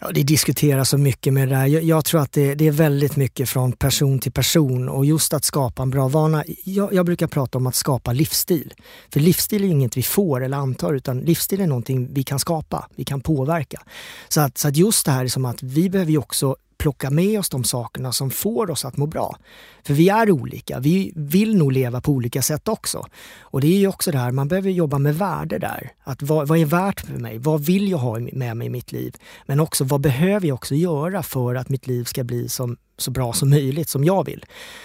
Ja, 0.05 0.11
det 0.15 0.23
diskuteras 0.23 0.89
så 0.89 0.99
mycket 0.99 1.33
med 1.33 1.49
det 1.49 1.55
där. 1.55 1.67
Jag, 1.67 1.83
jag 1.83 2.05
tror 2.05 2.21
att 2.21 2.33
det, 2.33 2.55
det, 2.55 2.67
är 2.67 2.73
väldigt 2.73 3.17
mycket 3.17 3.49
från 3.49 3.73
person 3.73 4.19
till 4.19 4.33
person 4.33 4.89
och 4.89 5.05
just 5.05 5.33
att 5.33 5.45
skapa 5.45 5.83
en 5.83 5.91
bra 5.91 6.09
vana. 6.09 6.45
Jag, 6.65 6.93
jag, 6.93 7.07
brukar 7.07 7.27
prata 7.27 7.59
om 7.59 7.67
att 7.67 7.75
skapa 7.75 8.13
livsstil. 8.13 8.75
För 9.13 9.21
livsstil 9.21 9.65
är 9.65 9.69
inget 9.69 9.97
vi 9.97 10.03
får 10.03 10.45
eller 10.45 10.57
antar 10.57 10.95
utan 10.95 11.21
livsstil 11.21 11.61
är 11.61 11.67
någonting 11.67 12.15
vi 12.15 12.23
kan 12.23 12.39
skapa, 12.39 12.89
vi 12.97 13.05
kan 13.05 13.21
påverka. 13.21 13.83
Så 14.29 14.41
att, 14.41 14.59
så 14.59 14.69
att 14.69 14.77
just 14.77 15.07
det 15.07 15.13
här 15.13 15.25
är 15.25 15.29
som 15.29 15.45
att 15.45 15.63
vi 15.63 15.91
behöver 15.91 16.13
ju 16.13 16.19
också 16.19 16.57
plocka 16.83 17.11
med 17.11 17.39
oss 17.39 17.49
de 17.49 17.65
sakerna 17.65 18.13
som 18.13 18.31
får 18.31 18.71
oss 18.71 18.85
att 18.85 18.97
må 18.97 19.07
bra. 19.07 19.37
För 19.83 19.95
vi 19.95 20.09
är 20.09 20.31
olika, 20.31 20.81
vi 20.81 21.13
vill 21.17 21.57
nog 21.57 21.73
leva 21.73 22.01
på 22.01 22.13
olika 22.13 22.43
sätt 22.43 22.69
också. 22.69 23.07
Och 23.41 23.61
det 23.61 23.67
är 23.67 23.79
ju 23.79 23.87
också 23.89 24.11
det 24.11 24.19
här, 24.19 24.33
man 24.33 24.49
behöver 24.49 24.71
jobba 24.71 24.99
med 24.99 25.19
värde 25.19 25.59
där. 25.59 25.93
Att 26.05 26.23
vad, 26.23 26.49
vad 26.49 26.59
är 26.59 26.65
värt 26.65 27.01
för 27.01 27.13
mig? 27.13 27.39
Vad 27.39 27.65
vill 27.65 27.91
jag 27.91 27.99
ha 27.99 28.19
med 28.19 28.57
mig 28.57 28.67
i 28.67 28.71
mitt 28.71 28.93
liv? 28.93 29.15
Men 29.47 29.61
också 29.61 29.85
vad 29.85 30.01
behöver 30.01 30.49
jag 30.49 30.55
också 30.55 30.75
göra 30.75 31.23
för 31.23 31.55
att 31.55 31.69
mitt 31.69 31.87
liv 31.87 32.05
ska 32.05 32.25
bli 32.25 32.49
som, 32.49 32.77
så 32.99 33.11
bra 33.11 33.33
som 33.33 33.51
möjligt, 33.51 33.89
som 33.89 34.05
jag 34.05 34.27
vill. 34.27 34.45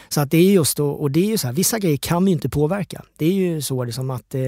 Så 0.10 0.22
att 0.22 0.32
det 0.32 0.38
är 0.38 0.52
just 0.52 0.78
då, 0.78 0.90
och 0.90 1.12
det 1.12 1.20
är 1.20 1.30
ju 1.30 1.38
så 1.38 1.48
här, 1.48 1.54
vissa 1.54 1.80
grejer 1.80 1.98
kan 1.98 2.26
vi 2.26 2.32
inte 2.32 2.50
påverka. 2.50 3.04
Det 3.18 3.26
är 3.26 3.34
ju 3.34 3.62
så 3.62 3.84
liksom 3.84 4.10
att 4.10 4.36
eh, 4.36 4.42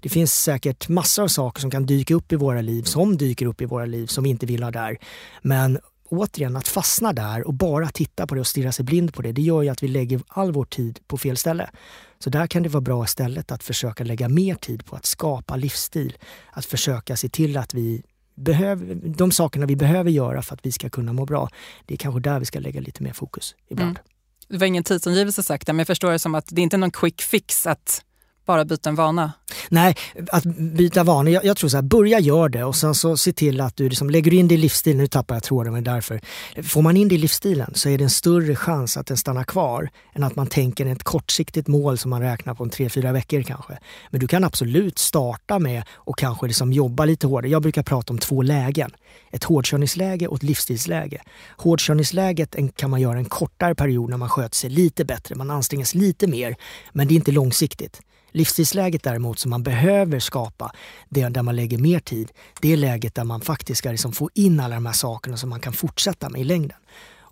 det 0.00 0.08
finns 0.08 0.42
säkert 0.42 0.88
massor 0.88 1.22
av 1.22 1.28
saker 1.28 1.60
som 1.60 1.70
kan 1.70 1.86
dyka 1.86 2.14
upp 2.14 2.32
i 2.32 2.36
våra 2.36 2.60
liv, 2.60 2.82
som 2.82 3.16
dyker 3.16 3.46
upp 3.46 3.60
i 3.60 3.64
våra 3.64 3.86
liv, 3.86 4.06
som 4.06 4.24
vi 4.24 4.30
inte 4.30 4.46
vill 4.46 4.62
ha 4.62 4.70
där. 4.70 4.98
Men 5.42 5.78
återigen, 6.10 6.56
att 6.56 6.68
fastna 6.68 7.12
där 7.12 7.46
och 7.46 7.54
bara 7.54 7.88
titta 7.88 8.26
på 8.26 8.34
det 8.34 8.40
och 8.40 8.46
stirra 8.46 8.72
sig 8.72 8.84
blind 8.84 9.14
på 9.14 9.22
det, 9.22 9.32
det 9.32 9.42
gör 9.42 9.62
ju 9.62 9.68
att 9.68 9.82
vi 9.82 9.88
lägger 9.88 10.20
all 10.28 10.52
vår 10.52 10.64
tid 10.64 10.98
på 11.06 11.18
fel 11.18 11.36
ställe. 11.36 11.70
Så 12.18 12.30
där 12.30 12.46
kan 12.46 12.62
det 12.62 12.68
vara 12.68 12.80
bra 12.80 13.04
istället 13.04 13.52
att 13.52 13.62
försöka 13.62 14.04
lägga 14.04 14.28
mer 14.28 14.54
tid 14.54 14.84
på 14.84 14.96
att 14.96 15.06
skapa 15.06 15.56
livsstil. 15.56 16.16
Att 16.52 16.64
försöka 16.64 17.16
se 17.16 17.28
till 17.28 17.56
att 17.56 17.74
vi 17.74 18.02
behöver, 18.34 18.94
de 18.94 19.32
sakerna 19.32 19.66
vi 19.66 19.76
behöver 19.76 20.10
göra 20.10 20.42
för 20.42 20.54
att 20.54 20.66
vi 20.66 20.72
ska 20.72 20.90
kunna 20.90 21.12
må 21.12 21.26
bra, 21.26 21.48
det 21.86 21.94
är 21.94 21.98
kanske 21.98 22.20
där 22.20 22.38
vi 22.38 22.46
ska 22.46 22.58
lägga 22.58 22.80
lite 22.80 23.02
mer 23.02 23.12
fokus 23.12 23.54
ibland. 23.68 23.90
Mm. 23.90 24.02
Det 24.48 24.58
var 24.58 24.66
ingen 24.66 24.84
tidsangivelse 24.84 25.42
sagt 25.42 25.66
men 25.66 25.78
jag 25.78 25.86
förstår 25.86 26.12
det 26.12 26.18
som 26.18 26.34
att 26.34 26.46
det 26.50 26.62
inte 26.62 26.76
är 26.76 26.78
någon 26.78 26.90
quick 26.90 27.22
fix 27.22 27.66
att 27.66 28.04
bara 28.50 28.64
byta 28.64 28.90
en 28.90 28.94
vana? 28.94 29.32
Nej, 29.68 29.94
att 30.30 30.44
byta 30.44 31.04
vana. 31.04 31.30
Jag, 31.30 31.44
jag, 31.44 31.56
tror 31.56 31.70
så 31.70 31.76
här, 31.76 31.82
börja 31.82 32.20
gör 32.20 32.48
det 32.48 32.64
och 32.64 32.76
sen 32.76 32.94
så 32.94 33.16
se 33.16 33.32
till 33.32 33.60
att 33.60 33.76
du 33.76 33.88
liksom 33.88 34.10
lägger 34.10 34.34
in 34.34 34.48
det 34.48 34.54
i 34.54 34.58
livsstilen. 34.58 34.98
Nu 34.98 35.06
tappar 35.06 35.34
jag 35.34 35.42
tråden, 35.42 35.72
men 35.72 35.84
därför. 35.84 36.20
Får 36.62 36.82
man 36.82 36.96
in 36.96 37.08
det 37.08 37.14
i 37.14 37.18
livsstilen 37.18 37.72
så 37.74 37.88
är 37.88 37.98
det 37.98 38.04
en 38.04 38.10
större 38.10 38.56
chans 38.56 38.96
att 38.96 39.06
den 39.06 39.16
stannar 39.16 39.44
kvar 39.44 39.90
än 40.14 40.22
att 40.22 40.36
man 40.36 40.46
tänker 40.46 40.86
ett 40.86 41.02
kortsiktigt 41.02 41.68
mål 41.68 41.98
som 41.98 42.10
man 42.10 42.22
räknar 42.22 42.54
på 42.54 42.64
en 42.64 42.70
tre, 42.70 42.88
fyra 42.88 43.12
veckor 43.12 43.42
kanske. 43.42 43.78
Men 44.10 44.20
du 44.20 44.26
kan 44.26 44.44
absolut 44.44 44.98
starta 44.98 45.58
med 45.58 45.82
och 45.92 46.18
kanske 46.18 46.46
liksom 46.46 46.72
jobba 46.72 47.04
lite 47.04 47.26
hårdare. 47.26 47.50
Jag 47.50 47.62
brukar 47.62 47.82
prata 47.82 48.12
om 48.12 48.18
två 48.18 48.42
lägen. 48.42 48.90
Ett 49.30 49.44
hårdkörningsläge 49.44 50.26
och 50.26 50.36
ett 50.36 50.42
livsstilsläge. 50.42 51.22
Hårdkörningsläget 51.56 52.56
kan 52.76 52.90
man 52.90 53.00
göra 53.00 53.18
en 53.18 53.24
kortare 53.24 53.74
period 53.74 54.10
när 54.10 54.16
man 54.16 54.28
sköter 54.28 54.56
sig 54.56 54.70
lite 54.70 55.04
bättre, 55.04 55.34
man 55.34 55.50
anstränger 55.50 55.84
sig 55.84 56.00
lite 56.00 56.26
mer, 56.26 56.56
men 56.92 57.08
det 57.08 57.14
är 57.14 57.16
inte 57.16 57.32
långsiktigt. 57.32 58.00
Livstidsläget 58.30 59.02
däremot 59.02 59.38
som 59.38 59.50
man 59.50 59.62
behöver 59.62 60.18
skapa, 60.18 60.72
det 61.08 61.28
där 61.28 61.42
man 61.42 61.56
lägger 61.56 61.78
mer 61.78 62.00
tid, 62.00 62.32
det 62.60 62.72
är 62.72 62.76
läget 62.76 63.14
där 63.14 63.24
man 63.24 63.40
faktiskt 63.40 63.78
ska 63.78 63.90
liksom 63.90 64.12
få 64.12 64.30
in 64.34 64.60
alla 64.60 64.74
de 64.74 64.86
här 64.86 64.92
sakerna 64.92 65.36
som 65.36 65.50
man 65.50 65.60
kan 65.60 65.72
fortsätta 65.72 66.28
med 66.28 66.40
i 66.40 66.44
längden. 66.44 66.78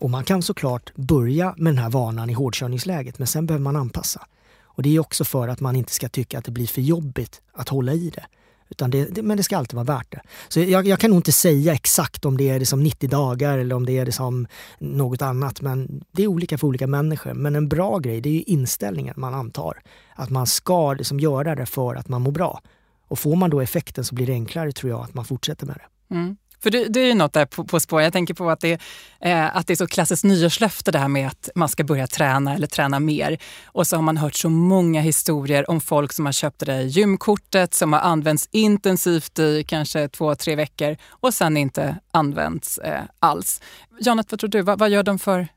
Och 0.00 0.10
man 0.10 0.24
kan 0.24 0.42
såklart 0.42 0.94
börja 0.94 1.54
med 1.56 1.74
den 1.74 1.82
här 1.82 1.90
vanan 1.90 2.30
i 2.30 2.32
hårdkörningsläget 2.32 3.18
men 3.18 3.26
sen 3.26 3.46
behöver 3.46 3.62
man 3.62 3.76
anpassa. 3.76 4.26
Och 4.62 4.82
det 4.82 4.96
är 4.96 5.00
också 5.00 5.24
för 5.24 5.48
att 5.48 5.60
man 5.60 5.76
inte 5.76 5.92
ska 5.92 6.08
tycka 6.08 6.38
att 6.38 6.44
det 6.44 6.50
blir 6.50 6.66
för 6.66 6.80
jobbigt 6.80 7.40
att 7.52 7.68
hålla 7.68 7.92
i 7.92 8.10
det. 8.10 8.26
Utan 8.68 8.90
det, 8.90 9.04
det, 9.04 9.22
men 9.22 9.36
det 9.36 9.42
ska 9.42 9.56
alltid 9.56 9.74
vara 9.74 9.84
värt 9.84 10.12
det. 10.12 10.20
Så 10.48 10.60
jag, 10.60 10.86
jag, 10.86 10.98
kan 10.98 11.10
nog 11.10 11.18
inte 11.18 11.32
säga 11.32 11.74
exakt 11.74 12.24
om 12.24 12.36
det 12.36 12.48
är 12.48 12.58
det 12.58 12.66
som 12.66 12.82
90 12.82 13.08
dagar 13.08 13.58
eller 13.58 13.74
om 13.74 13.86
det 13.86 13.98
är 13.98 14.06
det 14.06 14.12
som 14.12 14.46
något 14.78 15.22
annat. 15.22 15.60
Men 15.60 16.04
det 16.12 16.22
är 16.22 16.26
olika 16.26 16.58
för 16.58 16.66
olika 16.66 16.86
människor. 16.86 17.34
Men 17.34 17.56
en 17.56 17.68
bra 17.68 17.98
grej 17.98 18.20
det 18.20 18.28
är 18.28 18.32
ju 18.32 18.42
inställningen 18.42 19.14
man 19.16 19.34
antar. 19.34 19.82
Att 20.14 20.30
man 20.30 20.46
ska 20.46 20.92
liksom 20.92 21.20
göra 21.20 21.54
det 21.54 21.66
för 21.66 21.94
att 21.94 22.08
man 22.08 22.22
mår 22.22 22.32
bra. 22.32 22.60
Och 23.08 23.18
får 23.18 23.36
man 23.36 23.50
då 23.50 23.60
effekten 23.60 24.04
så 24.04 24.14
blir 24.14 24.26
det 24.26 24.32
enklare 24.32 24.72
tror 24.72 24.90
jag 24.90 25.00
att 25.00 25.14
man 25.14 25.24
fortsätter 25.24 25.66
med 25.66 25.76
det. 25.76 26.14
Mm. 26.14 26.36
För 26.62 26.70
det, 26.70 26.84
det, 26.88 27.00
är 27.00 27.06
ju 27.06 27.14
något 27.14 27.32
där 27.32 27.46
på, 27.46 27.64
på 27.64 27.80
spår. 27.80 28.02
Jag 28.02 28.12
tänker 28.12 28.34
på 28.34 28.50
att 28.50 28.60
det, 28.60 28.80
eh, 29.20 29.56
att 29.56 29.66
det 29.66 29.72
är 29.72 29.76
så 29.76 29.86
klassiskt 29.86 30.24
nyårslöfte 30.24 30.90
det 30.90 30.98
här 30.98 31.08
med 31.08 31.26
att 31.26 31.48
man 31.54 31.68
ska 31.68 31.84
börja 31.84 32.06
träna 32.06 32.54
eller 32.54 32.66
träna 32.66 33.00
mer. 33.00 33.38
Och 33.66 33.86
så 33.86 33.96
har 33.96 34.02
man 34.02 34.16
hört 34.16 34.34
så 34.34 34.48
många 34.48 35.00
historier 35.00 35.70
om 35.70 35.80
folk 35.80 36.12
som 36.12 36.26
har 36.26 36.32
köpt 36.32 36.58
det 36.58 36.66
där 36.66 36.80
gymkortet 36.80 37.74
som 37.74 37.92
har 37.92 38.00
använts 38.00 38.48
intensivt 38.50 39.38
i 39.38 39.64
kanske 39.64 40.08
två, 40.08 40.34
tre 40.34 40.56
veckor 40.56 40.96
och 41.08 41.34
sen 41.34 41.56
inte 41.56 41.96
använts 42.10 42.78
eh, 42.78 43.02
alls. 43.18 43.60
Janet, 44.00 44.26
vad 44.30 44.40
tror 44.40 44.50
du? 44.50 44.62
Vad, 44.62 44.78
vad 44.78 44.90
gör 44.90 45.02
de 45.02 45.18
för, 45.18 45.48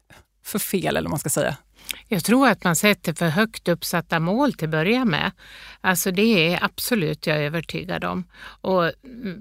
för 0.43 0.59
fel 0.59 0.97
eller 0.97 1.01
vad 1.01 1.09
man 1.09 1.19
ska 1.19 1.29
säga? 1.29 1.57
Jag 2.07 2.23
tror 2.23 2.47
att 2.47 2.63
man 2.63 2.75
sätter 2.75 3.13
för 3.13 3.27
högt 3.27 3.69
uppsatta 3.69 4.19
mål 4.19 4.53
till 4.53 4.67
att 4.67 4.71
börja 4.71 5.05
med. 5.05 5.31
Alltså 5.81 6.11
det 6.11 6.53
är 6.53 6.63
absolut 6.63 7.27
jag 7.27 7.37
är 7.37 7.41
övertygad 7.41 8.03
om. 8.03 8.23
Och 8.43 8.91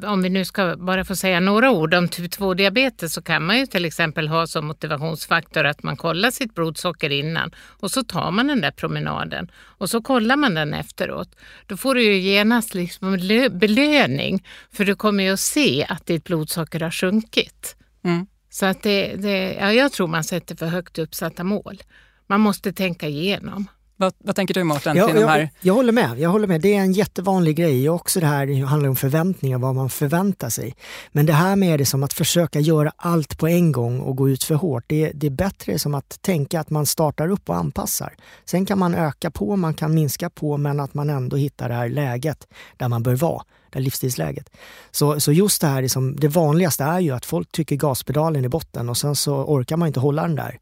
om 0.05 0.23
vi 0.23 0.29
nu 0.29 0.45
ska 0.45 0.77
bara 0.77 1.05
få 1.05 1.17
säga 1.17 1.41
några 1.41 1.71
ord 1.71 1.95
om 1.95 2.09
typ 2.09 2.33
2-diabetes 2.33 3.15
så 3.15 3.23
kan 3.23 3.47
man 3.47 3.59
ju 3.59 3.67
till 3.67 3.85
exempel 3.85 4.29
ha 4.29 4.47
som 4.47 4.67
motivationsfaktor 4.67 5.65
att 5.65 5.83
man 5.83 5.97
kollar 5.97 6.31
sitt 6.31 6.55
blodsocker 6.55 7.11
innan 7.11 7.55
och 7.57 7.91
så 7.91 8.03
tar 8.03 8.31
man 8.31 8.47
den 8.47 8.61
där 8.61 8.71
promenaden 8.71 9.51
och 9.55 9.91
så 9.91 10.03
kollar 10.03 10.37
man 10.37 10.55
den 10.55 10.75
efteråt. 10.75 11.37
Då 11.67 11.77
får 11.77 11.95
du 11.95 12.03
ju 12.03 12.19
genast 12.19 12.75
liksom 12.75 13.13
belöning 13.51 14.45
för 14.73 14.85
du 14.85 14.95
kommer 14.95 15.25
ju 15.25 15.31
att 15.31 15.41
se 15.41 15.87
att 15.89 16.07
ditt 16.07 16.25
blodsocker 16.25 16.81
har 16.81 16.91
sjunkit. 16.91 17.77
Mm. 18.05 18.27
Så 18.51 18.67
att 18.67 18.83
det, 18.83 19.15
det, 19.17 19.55
ja, 19.61 19.73
jag 19.73 19.93
tror 19.93 20.07
man 20.07 20.25
sätter 20.25 20.57
för 20.57 20.67
högt 20.67 20.99
uppsatta 20.99 21.45
mål. 21.45 21.83
Man 22.31 22.41
måste 22.41 22.73
tänka 22.73 23.09
igenom. 23.09 23.69
Vad, 23.97 24.15
vad 24.19 24.37
tänker 24.37 24.55
du 24.55 24.65
Mårten? 24.65 24.97
Ja, 24.97 25.11
jag, 25.11 25.49
jag, 25.61 25.75
håller 25.75 25.93
med. 25.93 26.19
jag 26.19 26.31
håller 26.31 26.47
med. 26.47 26.61
Det 26.61 26.75
är 26.75 26.81
en 26.81 26.93
jättevanlig 26.93 27.57
grej. 27.57 27.91
Också 27.91 28.21
det 28.21 28.27
här 28.27 28.47
det 28.47 28.55
handlar 28.55 28.89
om 28.89 28.97
förväntningar, 28.97 29.59
vad 29.59 29.75
man 29.75 29.91
förväntar 29.91 30.49
sig. 30.49 30.75
Men 31.13 31.27
det 31.27 31.33
här 31.33 31.57
med 31.57 31.79
det 31.79 31.87
som 31.87 32.03
att 32.03 32.13
försöka 32.13 32.61
göra 32.61 32.93
allt 32.97 33.39
på 33.39 33.49
en 33.49 33.73
gång 33.73 34.01
och 34.01 34.17
gå 34.17 34.29
ut 34.29 34.45
för 34.45 34.55
hårt. 34.55 34.85
Det, 34.87 35.13
det 35.15 35.27
är 35.27 35.31
bättre 35.31 35.79
som 35.79 35.95
att 35.95 36.23
tänka 36.23 36.61
att 36.61 36.71
man 36.71 36.87
startar 36.87 37.31
upp 37.31 37.49
och 37.49 37.57
anpassar. 37.57 38.15
Sen 38.45 38.67
kan 38.67 38.79
man 38.79 38.95
öka 38.95 39.31
på, 39.31 39.57
man 39.57 39.75
kan 39.75 39.95
minska 39.95 40.31
på, 40.31 40.57
men 40.57 40.81
att 40.81 40.95
man 40.95 41.11
ändå 41.11 41.37
hittar 41.37 41.69
det 41.69 41.75
här 41.75 41.89
läget 41.89 42.47
där 42.77 42.89
man 42.89 43.03
bör 43.03 43.15
vara 43.15 43.43
det 43.71 43.79
här 43.79 43.85
livsstilsläget. 43.85 44.51
Så, 44.91 45.21
så 45.21 45.33
just 45.33 45.61
det 45.61 45.67
här, 45.67 45.83
liksom, 45.83 46.17
det 46.17 46.29
vanligaste 46.29 46.85
är 46.85 47.01
ju 47.01 47.11
att 47.11 47.25
folk 47.25 47.53
trycker 47.53 47.77
gaspedalen 47.77 48.45
i 48.45 48.49
botten 48.49 48.89
och 48.89 48.97
sen 48.97 49.17
så 49.17 49.45
orkar 49.45 49.77
man 49.77 49.87
inte 49.87 50.01
hålla 50.01 50.23
den 50.23 50.37
där. 50.37 50.59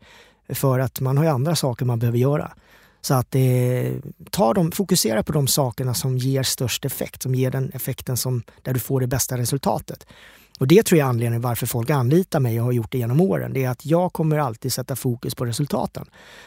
För 0.48 0.78
att 0.78 1.00
man 1.00 1.16
har 1.16 1.24
ju 1.24 1.30
andra 1.30 1.56
saker 1.56 1.84
man 1.84 1.98
behöver 1.98 2.18
göra. 2.18 2.52
Så 3.00 3.14
att 3.14 3.34
eh, 3.34 3.42
ta 4.30 4.54
dem, 4.54 4.72
fokusera 4.72 5.22
på 5.22 5.32
de 5.32 5.46
sakerna 5.46 5.94
som 5.94 6.18
ger 6.18 6.42
störst 6.42 6.84
effekt, 6.84 7.22
som 7.22 7.34
ger 7.34 7.50
den 7.50 7.70
effekten 7.74 8.16
som, 8.16 8.42
där 8.62 8.74
du 8.74 8.80
får 8.80 9.00
det 9.00 9.06
bästa 9.06 9.36
resultatet. 9.36 10.06
Och 10.58 10.66
det 10.66 10.82
tror 10.82 10.98
jag 10.98 11.06
är 11.06 11.08
anledningen 11.08 11.42
varför 11.42 11.66
folk 11.66 11.90
anlitar 11.90 12.40
mig 12.40 12.60
och 12.60 12.64
har 12.64 12.72
gjort 12.72 12.92
det 12.92 12.98
genom 12.98 13.20
åren. 13.20 13.52
Det 13.52 13.64
är 13.64 13.70
att 13.70 13.86
jag 13.86 14.12
kommer 14.12 14.38
alltid 14.38 14.72
sätta 14.72 14.96
fokus 14.96 15.34
på 15.34 15.44
resultaten. 15.44 16.06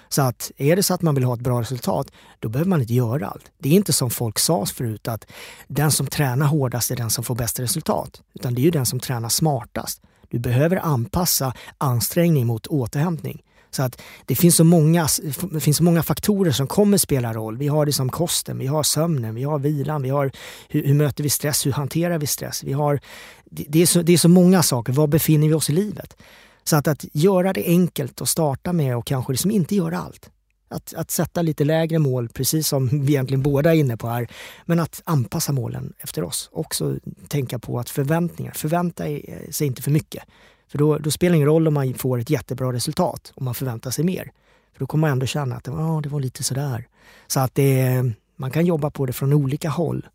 Så 0.09 0.21
att 0.21 0.51
är 0.57 0.75
det 0.75 0.83
så 0.83 0.93
att 0.93 1.01
man 1.01 1.15
vill 1.15 1.23
ha 1.23 1.33
ett 1.33 1.39
bra 1.39 1.61
resultat, 1.61 2.11
då 2.39 2.49
behöver 2.49 2.69
man 2.69 2.81
inte 2.81 2.93
göra 2.93 3.27
allt. 3.27 3.51
Det 3.57 3.69
är 3.69 3.73
inte 3.73 3.93
som 3.93 4.09
folk 4.09 4.39
sa 4.39 4.65
förut 4.65 5.07
att 5.07 5.25
den 5.67 5.91
som 5.91 6.07
tränar 6.07 6.45
hårdast 6.45 6.91
är 6.91 6.95
den 6.95 7.09
som 7.09 7.23
får 7.23 7.35
bäst 7.35 7.59
resultat. 7.59 8.21
Utan 8.33 8.55
det 8.55 8.61
är 8.61 8.63
ju 8.63 8.71
den 8.71 8.85
som 8.85 8.99
tränar 8.99 9.29
smartast. 9.29 10.01
Du 10.29 10.39
behöver 10.39 10.77
anpassa 10.77 11.53
ansträngning 11.77 12.47
mot 12.47 12.67
återhämtning. 12.67 13.41
Så 13.71 13.83
att 13.83 14.01
det 14.25 14.35
finns 14.35 14.55
så 14.55 14.63
många, 14.63 15.07
det 15.51 15.59
finns 15.59 15.77
så 15.77 15.83
många 15.83 16.03
faktorer 16.03 16.51
som 16.51 16.67
kommer 16.67 16.97
spela 16.97 17.33
roll. 17.33 17.57
Vi 17.57 17.67
har 17.67 17.85
liksom 17.85 18.09
kosten, 18.09 18.57
vi 18.57 18.67
har 18.67 18.83
sömnen, 18.83 19.35
vi 19.35 19.43
har 19.43 19.59
vilan, 19.59 20.01
vi 20.01 20.09
har 20.09 20.31
hur, 20.69 20.83
hur 20.83 20.93
möter 20.93 21.23
vi 21.23 21.29
stress, 21.29 21.65
hur 21.65 21.71
hanterar 21.71 22.17
vi 22.17 22.27
stress? 22.27 22.63
Vi 22.63 22.73
har, 22.73 22.99
det, 23.45 23.81
är 23.81 23.85
så, 23.85 24.01
det 24.01 24.13
är 24.13 24.17
så 24.17 24.29
många 24.29 24.63
saker, 24.63 24.93
var 24.93 25.07
befinner 25.07 25.47
vi 25.47 25.53
oss 25.53 25.69
i 25.69 25.73
livet? 25.73 26.17
Så 26.63 26.75
att, 26.75 26.87
att 26.87 27.05
göra 27.13 27.53
det 27.53 27.65
enkelt 27.65 28.21
och 28.21 28.29
starta 28.29 28.73
med 28.73 28.97
och 28.97 29.05
kanske 29.05 29.33
liksom 29.33 29.51
inte 29.51 29.75
göra 29.75 29.99
allt. 29.99 30.29
Att, 30.69 30.93
att 30.93 31.11
sätta 31.11 31.41
lite 31.41 31.63
lägre 31.63 31.99
mål, 31.99 32.29
precis 32.29 32.67
som 32.67 32.87
vi 33.05 33.13
egentligen 33.13 33.41
båda 33.41 33.71
är 33.71 33.75
inne 33.75 33.97
på 33.97 34.07
här. 34.07 34.27
Men 34.65 34.79
att 34.79 35.01
anpassa 35.05 35.51
målen 35.51 35.93
efter 35.99 36.23
oss. 36.23 36.49
Också 36.51 36.95
tänka 37.27 37.59
på 37.59 37.79
att 37.79 37.89
förväntningar, 37.89 38.51
förvänta 38.51 39.03
sig 39.49 39.67
inte 39.67 39.81
för 39.81 39.91
mycket. 39.91 40.23
För 40.71 40.77
då, 40.77 40.97
då 40.97 41.11
spelar 41.11 41.31
det 41.31 41.35
ingen 41.35 41.47
roll 41.47 41.67
om 41.67 41.73
man 41.73 41.93
får 41.93 42.19
ett 42.19 42.29
jättebra 42.29 42.73
resultat 42.73 43.31
om 43.35 43.45
man 43.45 43.55
förväntar 43.55 43.91
sig 43.91 44.05
mer. 44.05 44.31
För 44.73 44.79
då 44.79 44.87
kommer 44.87 45.01
man 45.01 45.11
ändå 45.11 45.25
känna 45.25 45.55
att 45.55 45.67
ah, 45.67 46.01
det 46.01 46.09
var 46.09 46.19
lite 46.19 46.43
sådär. 46.43 46.87
Så 47.27 47.39
att 47.39 47.55
det, 47.55 48.03
man 48.35 48.51
kan 48.51 48.65
jobba 48.65 48.89
på 48.89 49.05
det 49.05 49.13
från 49.13 49.33
olika 49.33 49.69
håll. 49.69 50.07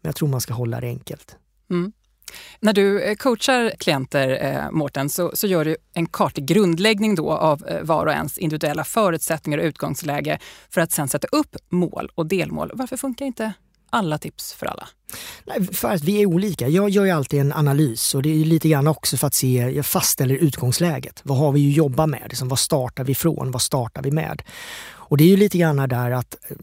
Men 0.00 0.08
jag 0.08 0.16
tror 0.16 0.28
man 0.28 0.40
ska 0.40 0.54
hålla 0.54 0.80
det 0.80 0.86
enkelt. 0.86 1.36
Mm. 1.70 1.92
När 2.60 2.72
du 2.72 3.02
eh, 3.02 3.14
coachar 3.14 3.72
klienter, 3.78 4.44
eh, 4.44 4.70
Mårten, 4.70 5.10
så, 5.10 5.30
så 5.34 5.46
gör 5.46 5.64
du 5.64 5.76
en 5.94 6.06
kartig 6.06 6.44
grundläggning 6.44 7.14
då 7.14 7.32
av 7.32 7.66
eh, 7.66 7.82
var 7.82 8.06
och 8.06 8.12
ens 8.12 8.38
individuella 8.38 8.84
förutsättningar 8.84 9.58
och 9.58 9.64
utgångsläge 9.64 10.38
för 10.70 10.80
att 10.80 10.92
sen 10.92 11.08
sätta 11.08 11.28
upp 11.32 11.56
mål 11.68 12.10
och 12.14 12.26
delmål. 12.26 12.70
Varför 12.74 12.96
funkar 12.96 13.26
inte 13.26 13.52
alla 13.90 14.18
tips 14.18 14.52
för 14.52 14.66
alla? 14.66 14.88
Nej, 15.44 15.66
för 15.72 15.88
att 15.88 16.02
vi 16.02 16.22
är 16.22 16.26
olika. 16.26 16.68
Jag 16.68 16.90
gör 16.90 17.04
ju 17.04 17.10
alltid 17.10 17.40
en 17.40 17.52
analys 17.52 18.14
och 18.14 18.22
det 18.22 18.40
är 18.40 18.44
lite 18.44 18.68
grann 18.68 18.86
också 18.86 19.16
för 19.16 19.26
att 19.26 19.34
se, 19.34 19.72
jag 19.76 19.86
fastställer 19.86 20.34
utgångsläget. 20.34 21.20
Vad 21.22 21.38
har 21.38 21.52
vi 21.52 21.68
att 21.70 21.76
jobba 21.76 22.06
med? 22.06 22.22
Liksom, 22.28 22.48
vad 22.48 22.58
startar 22.58 23.04
vi 23.04 23.14
från? 23.14 23.50
Vad 23.50 23.62
startar 23.62 24.02
vi 24.02 24.10
med? 24.10 24.42
Och 25.12 25.16
det 25.16 25.24
är 25.24 25.28
ju 25.28 25.36
lite 25.36 25.58
grann 25.58 25.76
där 25.76 26.10
att 26.10 26.36
eh, 26.48 26.56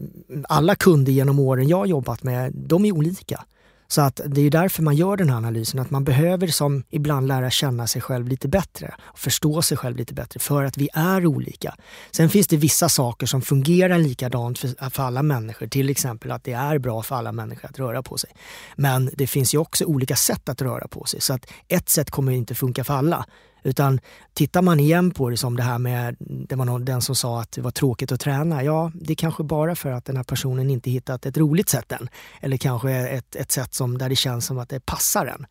alla 0.48 0.74
kunder 0.74 1.12
genom 1.12 1.38
åren 1.38 1.68
jag 1.68 1.76
har 1.76 1.86
jobbat 1.86 2.22
med, 2.22 2.52
de 2.54 2.84
är 2.84 2.92
olika. 2.92 3.44
Så 3.90 4.00
att 4.00 4.20
det 4.26 4.40
är 4.40 4.50
därför 4.50 4.82
man 4.82 4.96
gör 4.96 5.16
den 5.16 5.30
här 5.30 5.36
analysen, 5.36 5.80
att 5.80 5.90
man 5.90 6.04
behöver 6.04 6.46
som 6.46 6.82
ibland 6.90 7.28
lära 7.28 7.50
känna 7.50 7.86
sig 7.86 8.02
själv 8.02 8.28
lite 8.28 8.48
bättre 8.48 8.94
och 9.00 9.18
förstå 9.18 9.62
sig 9.62 9.76
själv 9.76 9.96
lite 9.96 10.14
bättre 10.14 10.40
för 10.40 10.64
att 10.64 10.76
vi 10.76 10.88
är 10.94 11.26
olika. 11.26 11.74
Sen 12.10 12.28
finns 12.28 12.46
det 12.46 12.56
vissa 12.56 12.88
saker 12.88 13.26
som 13.26 13.42
fungerar 13.42 13.98
likadant 13.98 14.58
för, 14.58 14.90
för 14.90 15.02
alla 15.02 15.22
människor, 15.22 15.66
till 15.66 15.90
exempel 15.90 16.30
att 16.30 16.44
det 16.44 16.52
är 16.52 16.78
bra 16.78 17.02
för 17.02 17.16
alla 17.16 17.32
människor 17.32 17.68
att 17.70 17.78
röra 17.78 18.02
på 18.02 18.18
sig. 18.18 18.30
Men 18.76 19.10
det 19.14 19.26
finns 19.26 19.54
ju 19.54 19.58
också 19.58 19.84
olika 19.84 20.16
sätt 20.16 20.48
att 20.48 20.62
röra 20.62 20.88
på 20.88 21.04
sig 21.04 21.20
så 21.20 21.32
att 21.34 21.46
ett 21.68 21.88
sätt 21.88 22.10
kommer 22.10 22.32
inte 22.32 22.54
funka 22.54 22.84
för 22.84 22.94
alla. 22.94 23.26
Utan 23.62 24.00
tittar 24.34 24.62
man 24.62 24.80
igen 24.80 25.10
på 25.10 25.30
det 25.30 25.36
som 25.36 25.56
det 25.56 25.62
här 25.62 25.78
med, 25.78 26.16
det 26.18 26.56
var 26.56 26.64
någon, 26.64 26.84
den 26.84 27.02
som 27.02 27.14
sa 27.14 27.40
att 27.40 27.52
det 27.52 27.60
var 27.60 27.70
tråkigt 27.70 28.12
att 28.12 28.20
träna. 28.20 28.64
Ja, 28.64 28.92
det 28.94 29.12
är 29.12 29.14
kanske 29.14 29.42
bara 29.42 29.74
för 29.74 29.90
att 29.90 30.04
den 30.04 30.16
här 30.16 30.24
personen 30.24 30.70
inte 30.70 30.90
hittat 30.90 31.26
ett 31.26 31.38
roligt 31.38 31.68
sätt 31.68 31.92
än. 31.92 32.08
Eller 32.40 32.56
kanske 32.56 32.90
ett, 32.92 33.36
ett 33.36 33.52
sätt 33.52 33.74
som, 33.74 33.98
där 33.98 34.08
det 34.08 34.16
känns 34.16 34.46
som 34.46 34.58
att 34.58 34.68
det 34.68 34.80
passar 34.80 35.26
en. 35.26 35.46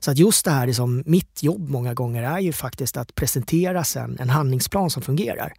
Så 0.00 0.10
att 0.10 0.18
just 0.18 0.44
det 0.44 0.50
här, 0.50 0.66
liksom, 0.66 1.02
mitt 1.06 1.42
jobb 1.42 1.68
många 1.68 1.94
gånger 1.94 2.22
är 2.22 2.38
ju 2.38 2.52
faktiskt 2.52 2.96
att 2.96 3.14
presentera 3.14 3.84
sen 3.84 4.16
en 4.20 4.30
handlingsplan 4.30 4.90
som 4.90 5.02
fungerar. 5.02 5.52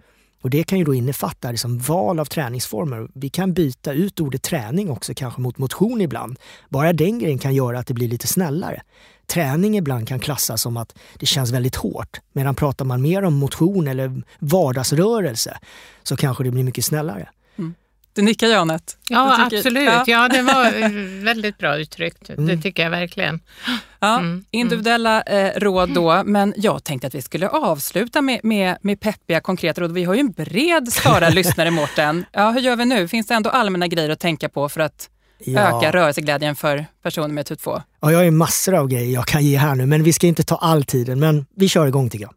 Och 0.44 0.50
det 0.50 0.64
kan 0.64 0.80
ju 0.80 0.86
då 0.86 0.94
innefatta 0.94 1.52
liksom 1.52 1.80
val 1.80 2.20
av 2.20 2.26
träningsformer. 2.26 3.08
Vi 3.14 3.30
kan 3.30 3.54
byta 3.54 3.94
ut 3.94 4.20
ordet 4.20 4.44
träning 4.44 4.90
också 4.90 5.14
kanske 5.16 5.42
mot 5.42 5.58
motion 5.58 6.02
ibland. 6.02 6.40
Bara 6.70 6.94
den 6.94 7.20
grejen 7.20 7.40
kan 7.40 7.56
göra 7.56 7.80
att 7.80 7.88
det 7.88 7.94
blir 7.94 8.08
lite 8.08 8.28
snällare 8.28 8.82
träning 9.34 9.78
ibland 9.78 10.08
kan 10.08 10.20
klassas 10.20 10.62
som 10.62 10.78
att 10.78 10.96
det 11.20 11.26
känns 11.26 11.52
väldigt 11.52 11.76
hårt. 11.76 12.20
Medan 12.34 12.56
pratar 12.56 12.86
man 12.86 13.02
mer 13.02 13.24
om 13.24 13.34
motion 13.34 13.88
eller 13.88 14.22
vardagsrörelse 14.40 15.58
så 16.04 16.18
kanske 16.18 16.44
det 16.44 16.52
blir 16.52 16.64
mycket 16.64 16.86
snällare. 16.86 17.30
Mm. 17.58 17.74
Du 18.14 18.22
nickar 18.22 18.48
Janet? 18.48 18.98
Ja, 19.10 19.40
tycker, 19.44 19.58
absolut. 19.58 19.86
Ja. 19.86 20.04
ja. 20.08 20.28
det 20.28 20.42
var 20.42 21.24
väldigt 21.24 21.58
bra 21.58 21.78
uttryckt. 21.78 22.30
Mm. 22.30 22.46
Det 22.46 22.58
tycker 22.58 22.84
jag 22.84 22.90
verkligen. 22.90 23.40
Ja, 24.00 24.20
mm. 24.20 24.46
Individuella 24.52 25.22
eh, 25.22 25.60
råd 25.60 25.90
då, 25.94 26.24
men 26.26 26.54
jag 26.58 26.84
tänkte 26.84 27.08
att 27.08 27.16
vi 27.16 27.22
skulle 27.22 27.50
avsluta 27.50 28.22
med, 28.22 28.40
med, 28.44 28.78
med 28.82 29.00
peppiga 29.00 29.42
konkreta 29.42 29.82
råd. 29.82 29.92
Vi 29.92 30.04
har 30.04 30.14
ju 30.14 30.20
en 30.20 30.32
bred 30.32 30.94
skara 30.94 31.30
lyssnare, 31.40 31.72
Mårten. 31.72 32.26
Ja, 32.32 32.52
hur 32.52 32.62
gör 32.62 32.76
vi 32.76 32.86
nu? 32.86 33.08
Finns 33.08 33.28
det 33.28 33.34
ändå 33.34 33.50
allmänna 33.50 33.88
grejer 33.88 34.10
att 34.10 34.20
tänka 34.20 34.50
på 34.50 34.70
för 34.70 34.82
att 34.82 35.10
ja. 35.46 35.78
öka 35.78 35.92
rörelseglädjen 35.92 36.56
för 36.56 36.86
personer 37.04 37.28
med 37.28 37.46
typ 37.46 37.60
2? 37.60 37.82
Ja, 38.02 38.12
jag 38.12 38.20
har 38.20 38.24
ju 38.24 38.32
massor 38.32 38.74
av 38.74 38.88
grejer 38.88 39.14
jag 39.14 39.26
kan 39.26 39.44
ge 39.46 39.58
här 39.58 39.76
nu, 39.76 39.86
men 39.86 40.04
vi 40.04 40.14
ska 40.14 40.28
inte 40.28 40.44
ta 40.44 40.56
all 40.56 40.84
tiden. 40.84 41.20
Men 41.20 41.46
vi 41.56 41.70
kör 41.70 41.88
igång 41.88 42.10
tycker 42.10 42.26
jag. 42.26 42.34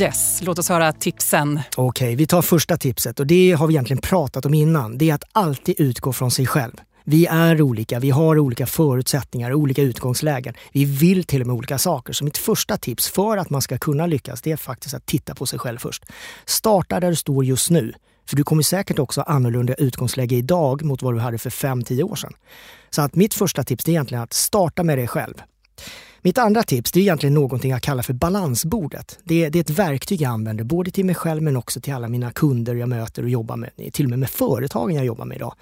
Yes, 0.00 0.40
låt 0.42 0.58
oss 0.58 0.68
höra 0.68 0.92
tipsen. 0.92 1.60
Okej, 1.76 2.06
okay, 2.06 2.16
vi 2.16 2.26
tar 2.26 2.42
första 2.42 2.76
tipset 2.76 3.20
och 3.20 3.26
det 3.26 3.52
har 3.52 3.66
vi 3.66 3.74
egentligen 3.74 4.00
pratat 4.00 4.46
om 4.46 4.54
innan. 4.54 4.98
Det 4.98 5.10
är 5.10 5.14
att 5.14 5.24
alltid 5.32 5.80
utgå 5.80 6.12
från 6.12 6.30
sig 6.30 6.46
själv. 6.46 6.72
Vi 7.04 7.26
är 7.26 7.62
olika, 7.62 8.00
vi 8.00 8.10
har 8.10 8.38
olika 8.38 8.66
förutsättningar, 8.66 9.52
olika 9.52 9.82
utgångslägen. 9.82 10.54
Vi 10.72 10.84
vill 10.84 11.24
till 11.24 11.40
och 11.40 11.46
med 11.46 11.56
olika 11.56 11.78
saker. 11.78 12.12
Så 12.12 12.24
mitt 12.24 12.38
första 12.38 12.76
tips 12.76 13.08
för 13.08 13.36
att 13.36 13.50
man 13.50 13.62
ska 13.62 13.78
kunna 13.78 14.06
lyckas, 14.06 14.42
det 14.42 14.52
är 14.52 14.56
faktiskt 14.56 14.94
att 14.94 15.06
titta 15.06 15.34
på 15.34 15.46
sig 15.46 15.58
själv 15.58 15.78
först. 15.78 16.04
Starta 16.44 17.00
där 17.00 17.10
du 17.10 17.16
står 17.16 17.44
just 17.44 17.70
nu. 17.70 17.92
För 18.32 18.36
du 18.36 18.44
kommer 18.44 18.62
säkert 18.62 18.98
också 18.98 19.20
ha 19.20 19.24
annorlunda 19.24 19.74
utgångsläge 19.74 20.36
idag 20.36 20.82
mot 20.82 21.02
vad 21.02 21.14
du 21.14 21.20
hade 21.20 21.38
för 21.38 21.50
5-10 21.50 22.02
år 22.02 22.16
sedan. 22.16 22.32
Så 22.90 23.02
att 23.02 23.14
mitt 23.14 23.34
första 23.34 23.64
tips 23.64 23.84
är 23.88 23.90
egentligen 23.90 24.22
att 24.22 24.32
starta 24.32 24.82
med 24.82 24.98
dig 24.98 25.08
själv. 25.08 25.42
Mitt 26.24 26.38
andra 26.38 26.62
tips 26.62 26.92
det 26.92 27.00
är 27.00 27.02
egentligen 27.02 27.34
någonting 27.34 27.70
jag 27.70 27.82
kallar 27.82 28.02
för 28.02 28.12
balansbordet. 28.12 29.18
Det 29.24 29.44
är, 29.44 29.50
det 29.50 29.58
är 29.58 29.60
ett 29.60 29.70
verktyg 29.70 30.20
jag 30.20 30.32
använder 30.32 30.64
både 30.64 30.90
till 30.90 31.04
mig 31.04 31.14
själv 31.14 31.42
men 31.42 31.56
också 31.56 31.80
till 31.80 31.94
alla 31.94 32.08
mina 32.08 32.32
kunder 32.32 32.74
jag 32.74 32.88
möter 32.88 33.22
och 33.22 33.28
jobbar 33.28 33.56
med, 33.56 33.70
till 33.92 34.06
och 34.06 34.10
med 34.10 34.18
med 34.18 34.30
företagen 34.30 34.94
jag 34.94 35.04
jobbar 35.04 35.24
med 35.24 35.36
idag. 35.36 35.54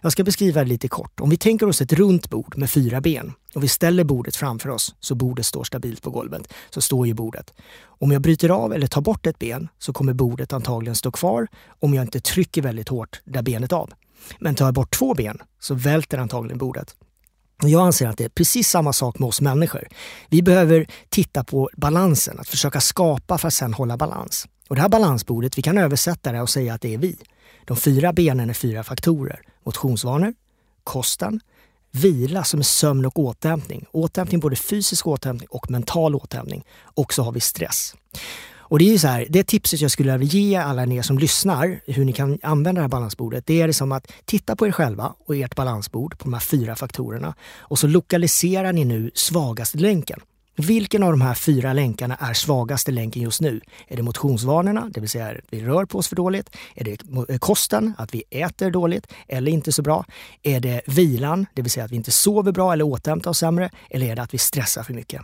Jag 0.00 0.12
ska 0.12 0.24
beskriva 0.24 0.60
det 0.60 0.68
lite 0.68 0.88
kort. 0.88 1.20
Om 1.20 1.30
vi 1.30 1.36
tänker 1.36 1.68
oss 1.68 1.80
ett 1.80 1.92
runt 1.92 2.30
bord 2.30 2.56
med 2.56 2.70
fyra 2.70 3.00
ben 3.00 3.32
och 3.54 3.64
vi 3.64 3.68
ställer 3.68 4.04
bordet 4.04 4.36
framför 4.36 4.68
oss 4.68 4.94
så 5.00 5.14
bordet 5.14 5.46
står 5.46 5.64
stabilt 5.64 6.02
på 6.02 6.10
golvet, 6.10 6.52
så 6.70 6.80
står 6.80 7.06
ju 7.06 7.14
bordet. 7.14 7.54
Om 7.82 8.12
jag 8.12 8.22
bryter 8.22 8.48
av 8.48 8.72
eller 8.72 8.86
tar 8.86 9.00
bort 9.00 9.26
ett 9.26 9.38
ben 9.38 9.68
så 9.78 9.92
kommer 9.92 10.12
bordet 10.12 10.52
antagligen 10.52 10.96
stå 10.96 11.12
kvar 11.12 11.48
om 11.80 11.94
jag 11.94 12.04
inte 12.04 12.20
trycker 12.20 12.62
väldigt 12.62 12.88
hårt 12.88 13.20
där 13.24 13.42
benet 13.42 13.72
av. 13.72 13.90
Men 14.38 14.54
tar 14.54 14.64
jag 14.64 14.74
bort 14.74 14.94
två 14.94 15.14
ben 15.14 15.38
så 15.60 15.74
välter 15.74 16.18
antagligen 16.18 16.58
bordet. 16.58 16.96
Jag 17.62 17.86
anser 17.86 18.08
att 18.08 18.18
det 18.18 18.24
är 18.24 18.28
precis 18.28 18.68
samma 18.68 18.92
sak 18.92 19.18
med 19.18 19.28
oss 19.28 19.40
människor. 19.40 19.88
Vi 20.28 20.42
behöver 20.42 20.86
titta 21.08 21.44
på 21.44 21.70
balansen, 21.76 22.38
att 22.38 22.48
försöka 22.48 22.80
skapa 22.80 23.38
för 23.38 23.48
att 23.48 23.54
sen 23.54 23.74
hålla 23.74 23.96
balans. 23.96 24.48
Och 24.68 24.76
det 24.76 24.82
här 24.82 24.88
balansbordet, 24.88 25.58
vi 25.58 25.62
kan 25.62 25.78
översätta 25.78 26.32
det 26.32 26.40
och 26.40 26.50
säga 26.50 26.74
att 26.74 26.80
det 26.80 26.94
är 26.94 26.98
vi. 26.98 27.16
De 27.64 27.76
fyra 27.76 28.12
benen 28.12 28.50
är 28.50 28.54
fyra 28.54 28.84
faktorer. 28.84 29.40
Motionsvanor, 29.64 30.34
kosten, 30.84 31.40
vila 31.90 32.44
som 32.44 32.60
är 32.60 32.64
sömn 32.64 33.06
och 33.06 33.18
återhämtning. 33.18 33.86
Återhämtning, 33.92 34.40
både 34.40 34.56
fysisk 34.56 35.06
återhämtning 35.06 35.48
och 35.50 35.70
mental 35.70 36.14
återhämtning. 36.14 36.64
Och 36.80 37.14
så 37.14 37.22
har 37.22 37.32
vi 37.32 37.40
stress. 37.40 37.94
Och 38.70 38.78
det 38.78 38.94
är 38.94 38.98
så 38.98 39.08
här, 39.08 39.26
det 39.28 39.44
tipset 39.44 39.80
jag 39.80 39.90
skulle 39.90 40.16
vilja 40.16 40.40
ge 40.40 40.56
alla 40.56 40.82
er 40.82 41.02
som 41.02 41.18
lyssnar, 41.18 41.80
hur 41.86 42.04
ni 42.04 42.12
kan 42.12 42.38
använda 42.42 42.78
det 42.78 42.82
här 42.82 42.88
balansbordet, 42.88 43.46
det 43.46 43.60
är 43.60 43.66
det 43.66 43.72
som 43.72 43.92
att 43.92 44.12
titta 44.24 44.56
på 44.56 44.66
er 44.66 44.72
själva 44.72 45.14
och 45.26 45.36
ert 45.36 45.54
balansbord 45.54 46.18
på 46.18 46.24
de 46.24 46.32
här 46.32 46.40
fyra 46.40 46.76
faktorerna 46.76 47.34
och 47.58 47.78
så 47.78 47.86
lokaliserar 47.86 48.72
ni 48.72 48.84
nu 48.84 49.10
svagaste 49.14 49.78
länken. 49.78 50.20
Vilken 50.56 51.02
av 51.02 51.10
de 51.10 51.20
här 51.20 51.34
fyra 51.34 51.72
länkarna 51.72 52.16
är 52.16 52.34
svagaste 52.34 52.92
länken 52.92 53.22
just 53.22 53.40
nu? 53.40 53.60
Är 53.88 53.96
det 53.96 54.02
motionsvanorna, 54.02 54.90
det 54.94 55.00
vill 55.00 55.10
säga 55.10 55.26
att 55.26 55.36
vi 55.50 55.64
rör 55.64 55.84
på 55.84 55.98
oss 55.98 56.08
för 56.08 56.16
dåligt? 56.16 56.56
Är 56.74 56.84
det 56.84 57.02
eh, 57.32 57.38
kosten, 57.38 57.94
att 57.98 58.14
vi 58.14 58.22
äter 58.30 58.70
dåligt 58.70 59.06
eller 59.28 59.52
inte 59.52 59.72
så 59.72 59.82
bra? 59.82 60.04
Är 60.42 60.60
det 60.60 60.80
vilan, 60.86 61.46
det 61.54 61.62
vill 61.62 61.70
säga 61.70 61.84
att 61.84 61.92
vi 61.92 61.96
inte 61.96 62.10
sover 62.10 62.52
bra 62.52 62.72
eller 62.72 62.84
återhämtar 62.84 63.30
oss 63.30 63.38
sämre? 63.38 63.70
Eller 63.90 64.06
är 64.06 64.16
det 64.16 64.22
att 64.22 64.34
vi 64.34 64.38
stressar 64.38 64.82
för 64.82 64.94
mycket? 64.94 65.22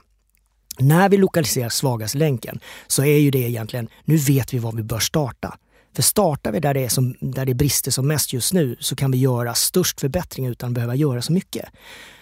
När 0.78 1.08
vi 1.08 1.16
lokaliserar 1.16 1.68
svagaste 1.68 2.18
länken 2.18 2.60
så 2.86 3.02
är 3.04 3.18
ju 3.18 3.30
det 3.30 3.38
egentligen, 3.38 3.88
nu 4.04 4.16
vet 4.16 4.54
vi 4.54 4.58
var 4.58 4.72
vi 4.72 4.82
bör 4.82 4.98
starta. 4.98 5.58
För 5.96 6.02
startar 6.02 6.52
vi 6.52 6.60
där 6.60 6.74
det, 6.74 6.84
är 6.84 6.88
som, 6.88 7.14
där 7.20 7.46
det 7.46 7.54
brister 7.54 7.90
som 7.90 8.06
mest 8.06 8.32
just 8.32 8.52
nu 8.52 8.76
så 8.80 8.96
kan 8.96 9.10
vi 9.10 9.18
göra 9.18 9.54
störst 9.54 10.00
förbättring 10.00 10.46
utan 10.46 10.68
att 10.68 10.74
behöva 10.74 10.94
göra 10.94 11.22
så 11.22 11.32
mycket. 11.32 11.68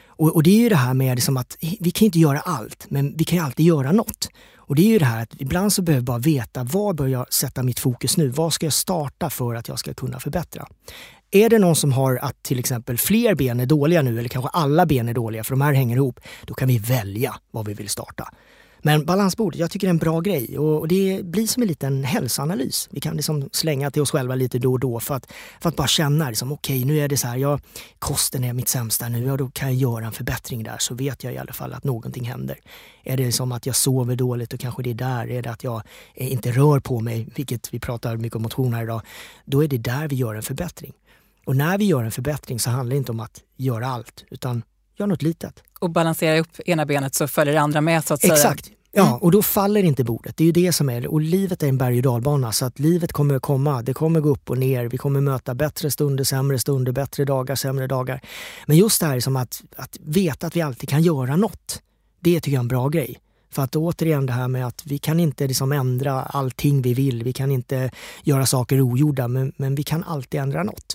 Och, 0.06 0.34
och 0.34 0.42
det 0.42 0.50
är 0.50 0.58
ju 0.58 0.68
det 0.68 0.76
här 0.76 0.94
med 0.94 1.16
liksom 1.16 1.36
att 1.36 1.56
vi 1.80 1.90
kan 1.90 2.06
inte 2.06 2.18
göra 2.18 2.40
allt, 2.40 2.86
men 2.88 3.16
vi 3.16 3.24
kan 3.24 3.38
ju 3.38 3.44
alltid 3.44 3.66
göra 3.66 3.92
något. 3.92 4.28
Och 4.66 4.74
det 4.74 4.82
är 4.82 4.88
ju 4.88 4.98
det 4.98 5.04
här 5.04 5.22
att 5.22 5.40
ibland 5.40 5.72
så 5.72 5.82
behöver 5.82 5.98
jag 5.98 6.04
bara 6.04 6.18
veta 6.18 6.64
var 6.64 6.94
bör 6.94 7.06
jag 7.06 7.32
sätta 7.32 7.62
mitt 7.62 7.78
fokus 7.78 8.16
nu? 8.16 8.28
Vad 8.28 8.52
ska 8.52 8.66
jag 8.66 8.72
starta 8.72 9.30
för 9.30 9.54
att 9.54 9.68
jag 9.68 9.78
ska 9.78 9.94
kunna 9.94 10.20
förbättra? 10.20 10.66
Är 11.30 11.50
det 11.50 11.58
någon 11.58 11.76
som 11.76 11.92
har 11.92 12.16
att 12.16 12.42
till 12.42 12.58
exempel 12.58 12.98
fler 12.98 13.34
ben 13.34 13.60
är 13.60 13.66
dåliga 13.66 14.02
nu 14.02 14.18
eller 14.18 14.28
kanske 14.28 14.48
alla 14.48 14.86
ben 14.86 15.08
är 15.08 15.14
dåliga 15.14 15.44
för 15.44 15.50
de 15.50 15.60
här 15.60 15.72
hänger 15.72 15.96
ihop, 15.96 16.20
då 16.42 16.54
kan 16.54 16.68
vi 16.68 16.78
välja 16.78 17.34
vad 17.50 17.66
vi 17.66 17.74
vill 17.74 17.88
starta. 17.88 18.28
Men 18.86 19.04
balansbord, 19.04 19.56
jag 19.56 19.70
tycker 19.70 19.86
det 19.86 19.88
är 19.88 19.90
en 19.90 19.98
bra 19.98 20.20
grej 20.20 20.58
och 20.58 20.88
det 20.88 21.24
blir 21.24 21.46
som 21.46 21.62
en 21.62 21.68
liten 21.68 22.04
hälsoanalys. 22.04 22.88
Vi 22.90 23.00
kan 23.00 23.16
liksom 23.16 23.48
slänga 23.52 23.90
till 23.90 24.02
oss 24.02 24.10
själva 24.10 24.34
lite 24.34 24.58
då 24.58 24.72
och 24.72 24.80
då 24.80 25.00
för 25.00 25.14
att, 25.14 25.32
för 25.60 25.68
att 25.68 25.76
bara 25.76 25.86
känna 25.86 26.28
liksom, 26.28 26.52
okej 26.52 26.76
okay, 26.76 26.84
nu 26.94 27.00
är 27.00 27.08
det 27.08 27.16
så 27.16 27.26
här, 27.26 27.36
jag, 27.36 27.60
kosten 27.98 28.44
är 28.44 28.52
mitt 28.52 28.68
sämsta 28.68 29.08
nu, 29.08 29.26
ja, 29.26 29.36
då 29.36 29.50
kan 29.50 29.68
jag 29.68 29.76
göra 29.76 30.06
en 30.06 30.12
förbättring 30.12 30.62
där 30.62 30.76
så 30.78 30.94
vet 30.94 31.24
jag 31.24 31.32
i 31.32 31.38
alla 31.38 31.52
fall 31.52 31.72
att 31.72 31.84
någonting 31.84 32.24
händer. 32.24 32.58
Är 33.04 33.16
det 33.16 33.32
som 33.32 33.52
att 33.52 33.66
jag 33.66 33.76
sover 33.76 34.16
dåligt 34.16 34.52
och 34.52 34.60
kanske 34.60 34.82
det 34.82 34.90
är 34.90 34.94
där, 34.94 35.30
är 35.30 35.42
det 35.42 35.50
att 35.50 35.64
jag 35.64 35.82
eh, 36.14 36.32
inte 36.32 36.52
rör 36.52 36.80
på 36.80 37.00
mig, 37.00 37.28
vilket 37.34 37.74
vi 37.74 37.80
pratar 37.80 38.16
mycket 38.16 38.36
om 38.36 38.42
motion 38.42 38.74
här 38.74 38.82
idag, 38.82 39.00
då 39.44 39.64
är 39.64 39.68
det 39.68 39.78
där 39.78 40.08
vi 40.08 40.16
gör 40.16 40.34
en 40.34 40.42
förbättring. 40.42 40.92
Och 41.46 41.56
när 41.56 41.78
vi 41.78 41.84
gör 41.84 42.04
en 42.04 42.12
förbättring 42.12 42.60
så 42.60 42.70
handlar 42.70 42.94
det 42.94 42.98
inte 42.98 43.12
om 43.12 43.20
att 43.20 43.40
göra 43.56 43.86
allt, 43.86 44.24
utan 44.30 44.62
gör 44.96 45.06
något 45.06 45.22
litet. 45.22 45.62
Och 45.80 45.90
balansera 45.90 46.38
upp 46.38 46.60
ena 46.66 46.86
benet 46.86 47.14
så 47.14 47.28
följer 47.28 47.54
det 47.54 47.60
andra 47.60 47.80
med 47.80 48.04
så 48.04 48.14
att 48.14 48.20
säga. 48.20 48.34
Exakt. 48.34 48.70
Ja, 48.96 49.06
mm. 49.06 49.18
och 49.18 49.30
då 49.30 49.42
faller 49.42 49.82
inte 49.82 50.04
bordet. 50.04 50.36
Det 50.36 50.44
är 50.44 50.46
ju 50.46 50.52
det 50.52 50.72
som 50.72 50.88
är 50.88 51.06
Och 51.06 51.20
livet 51.20 51.62
är 51.62 51.68
en 51.68 51.78
berg 51.78 51.96
och 51.96 52.02
dalbana 52.02 52.52
så 52.52 52.64
att 52.64 52.78
livet 52.78 53.12
kommer 53.12 53.34
att 53.34 53.42
komma. 53.42 53.82
Det 53.82 53.94
kommer 53.94 54.20
gå 54.20 54.28
upp 54.28 54.50
och 54.50 54.58
ner. 54.58 54.84
Vi 54.84 54.98
kommer 54.98 55.20
möta 55.20 55.54
bättre 55.54 55.90
stunder, 55.90 56.24
sämre 56.24 56.58
stunder, 56.58 56.92
bättre 56.92 57.24
dagar, 57.24 57.54
sämre 57.54 57.86
dagar. 57.86 58.20
Men 58.66 58.76
just 58.76 59.00
det 59.00 59.06
här 59.06 59.20
som 59.20 59.36
att, 59.36 59.62
att 59.76 59.98
veta 60.00 60.46
att 60.46 60.56
vi 60.56 60.62
alltid 60.62 60.88
kan 60.88 61.02
göra 61.02 61.36
något. 61.36 61.82
Det 62.20 62.40
tycker 62.40 62.50
jag 62.50 62.60
är 62.60 62.64
en 62.64 62.68
bra 62.68 62.88
grej. 62.88 63.18
För 63.50 63.62
att 63.62 63.76
återigen 63.76 64.26
det 64.26 64.32
här 64.32 64.48
med 64.48 64.66
att 64.66 64.86
vi 64.86 64.98
kan 64.98 65.20
inte 65.20 65.46
liksom 65.46 65.72
ändra 65.72 66.22
allting 66.22 66.82
vi 66.82 66.94
vill. 66.94 67.22
Vi 67.22 67.32
kan 67.32 67.50
inte 67.50 67.90
göra 68.22 68.46
saker 68.46 68.80
ogjorda 68.80 69.28
men, 69.28 69.52
men 69.56 69.74
vi 69.74 69.82
kan 69.82 70.04
alltid 70.04 70.40
ändra 70.40 70.62
något. 70.62 70.94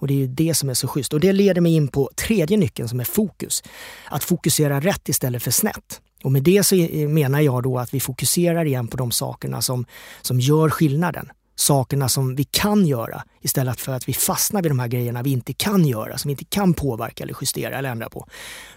Och 0.00 0.06
det 0.06 0.14
är 0.14 0.18
ju 0.18 0.26
det 0.26 0.54
som 0.54 0.68
är 0.68 0.74
så 0.74 0.88
schysst. 0.88 1.12
Och 1.12 1.20
det 1.20 1.32
leder 1.32 1.60
mig 1.60 1.74
in 1.74 1.88
på 1.88 2.10
tredje 2.16 2.56
nyckeln 2.56 2.88
som 2.88 3.00
är 3.00 3.04
fokus. 3.04 3.62
Att 4.08 4.24
fokusera 4.24 4.80
rätt 4.80 5.08
istället 5.08 5.42
för 5.42 5.50
snett. 5.50 6.00
Och 6.24 6.32
med 6.32 6.42
det 6.42 6.62
så 6.62 6.74
menar 7.08 7.40
jag 7.40 7.62
då 7.62 7.78
att 7.78 7.94
vi 7.94 8.00
fokuserar 8.00 8.64
igen 8.64 8.88
på 8.88 8.96
de 8.96 9.10
sakerna 9.10 9.62
som, 9.62 9.86
som 10.22 10.40
gör 10.40 10.70
skillnaden. 10.70 11.30
Sakerna 11.56 12.08
som 12.08 12.36
vi 12.36 12.44
kan 12.44 12.86
göra 12.86 13.24
istället 13.40 13.80
för 13.80 13.92
att 13.92 14.08
vi 14.08 14.12
fastnar 14.12 14.62
vid 14.62 14.70
de 14.70 14.78
här 14.78 14.88
grejerna 14.88 15.22
vi 15.22 15.30
inte 15.30 15.52
kan 15.52 15.86
göra, 15.86 16.18
som 16.18 16.28
vi 16.28 16.32
inte 16.32 16.44
kan 16.44 16.74
påverka 16.74 17.24
eller 17.24 17.36
justera 17.40 17.78
eller 17.78 17.90
ändra 17.90 18.08
på. 18.08 18.26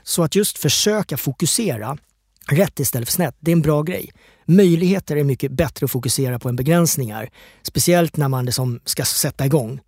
Så 0.03 0.23
att 0.23 0.35
just 0.35 0.57
försöka 0.57 1.17
fokusera 1.17 1.97
rätt 2.47 2.79
istället 2.79 3.07
för 3.07 3.13
snett, 3.13 3.35
det 3.39 3.51
är 3.51 3.53
en 3.53 3.61
bra 3.61 3.81
grej. 3.81 4.11
Möjligheter 4.45 5.15
är 5.15 5.23
mycket 5.23 5.51
bättre 5.51 5.85
att 5.85 5.91
fokusera 5.91 6.39
på 6.39 6.49
än 6.49 6.55
begränsningar. 6.55 7.29
Speciellt 7.61 8.17
när 8.17 8.27
man 8.27 8.45
liksom 8.45 8.79
ska 8.85 9.05
sätta 9.05 9.45
igång 9.45 9.79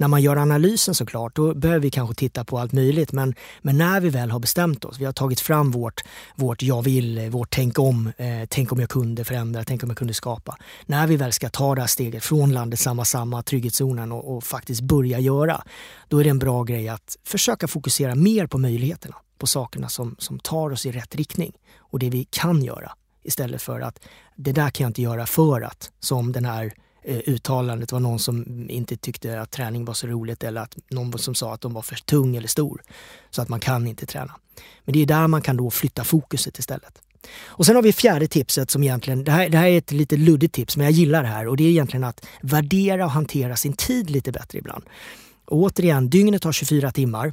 när 0.00 0.08
man 0.08 0.22
gör 0.22 0.36
analysen 0.36 0.94
såklart, 0.94 1.36
då 1.36 1.54
behöver 1.54 1.80
vi 1.80 1.90
kanske 1.90 2.14
titta 2.14 2.44
på 2.44 2.58
allt 2.58 2.72
möjligt. 2.72 3.12
Men, 3.12 3.34
men 3.62 3.78
när 3.78 4.00
vi 4.00 4.08
väl 4.08 4.30
har 4.30 4.38
bestämt 4.38 4.84
oss, 4.84 4.98
vi 4.98 5.04
har 5.04 5.12
tagit 5.12 5.40
fram 5.40 5.70
vårt, 5.70 6.00
vårt 6.34 6.62
jag 6.62 6.82
vill, 6.82 7.30
vårt 7.30 7.50
tänk 7.50 7.78
om, 7.78 8.12
eh, 8.16 8.46
tänk 8.48 8.72
om 8.72 8.80
jag 8.80 8.90
kunde 8.90 9.24
förändra, 9.24 9.64
tänk 9.64 9.82
om 9.82 9.90
jag 9.90 9.98
kunde 9.98 10.14
skapa. 10.14 10.56
När 10.86 11.06
vi 11.06 11.16
väl 11.16 11.32
ska 11.32 11.48
ta 11.48 11.74
det 11.74 11.80
här 11.80 11.88
steget 11.88 12.24
från 12.24 12.52
landet 12.52 12.80
samma 12.80 13.04
samma, 13.04 13.42
trygghetszonen 13.42 14.12
och, 14.12 14.36
och 14.36 14.44
faktiskt 14.44 14.80
börja 14.80 15.18
göra, 15.18 15.64
då 16.08 16.18
är 16.18 16.24
det 16.24 16.30
en 16.30 16.38
bra 16.38 16.62
grej 16.62 16.88
att 16.88 17.16
försöka 17.24 17.68
fokusera 17.68 18.14
mer 18.14 18.46
på 18.46 18.58
möjligheterna, 18.58 19.16
på 19.38 19.46
sakerna 19.46 19.88
som, 19.88 20.16
som 20.18 20.38
tar 20.38 20.70
oss 20.70 20.86
i 20.86 20.92
rätt 20.92 21.14
riktning 21.14 21.52
och 21.78 21.98
det 21.98 22.10
vi 22.10 22.26
kan 22.30 22.64
göra 22.64 22.92
istället 23.22 23.62
för 23.62 23.80
att 23.80 24.00
det 24.36 24.52
där 24.52 24.70
kan 24.70 24.84
jag 24.84 24.90
inte 24.90 25.02
göra 25.02 25.26
för 25.26 25.60
att, 25.60 25.90
som 26.00 26.32
den 26.32 26.44
här 26.44 26.72
Eh, 27.02 27.18
uttalandet 27.26 27.92
var 27.92 28.00
någon 28.00 28.18
som 28.18 28.66
inte 28.70 28.96
tyckte 28.96 29.40
att 29.40 29.50
träning 29.50 29.84
var 29.84 29.94
så 29.94 30.06
roligt 30.06 30.44
eller 30.44 30.60
att 30.60 30.76
någon 30.90 31.18
som 31.18 31.34
sa 31.34 31.54
att 31.54 31.60
de 31.60 31.72
var 31.72 31.82
för 31.82 31.96
tung 31.96 32.36
eller 32.36 32.48
stor. 32.48 32.82
Så 33.30 33.42
att 33.42 33.48
man 33.48 33.60
kan 33.60 33.86
inte 33.86 34.06
träna. 34.06 34.34
Men 34.84 34.92
det 34.92 35.02
är 35.02 35.06
där 35.06 35.26
man 35.26 35.42
kan 35.42 35.56
då 35.56 35.70
flytta 35.70 36.04
fokuset 36.04 36.58
istället. 36.58 37.02
Och 37.44 37.66
sen 37.66 37.76
har 37.76 37.82
vi 37.82 37.92
fjärde 37.92 38.26
tipset 38.26 38.70
som 38.70 38.82
egentligen, 38.82 39.24
det 39.24 39.32
här, 39.32 39.48
det 39.48 39.58
här 39.58 39.66
är 39.66 39.78
ett 39.78 39.92
lite 39.92 40.16
luddigt 40.16 40.54
tips 40.54 40.76
men 40.76 40.84
jag 40.84 40.92
gillar 40.92 41.22
det 41.22 41.28
här 41.28 41.48
och 41.48 41.56
det 41.56 41.64
är 41.64 41.68
egentligen 41.68 42.04
att 42.04 42.26
värdera 42.40 43.04
och 43.04 43.10
hantera 43.10 43.56
sin 43.56 43.72
tid 43.72 44.10
lite 44.10 44.32
bättre 44.32 44.58
ibland. 44.58 44.84
Och 45.44 45.58
återigen, 45.58 46.10
dygnet 46.10 46.44
har 46.44 46.52
24 46.52 46.92
timmar. 46.92 47.32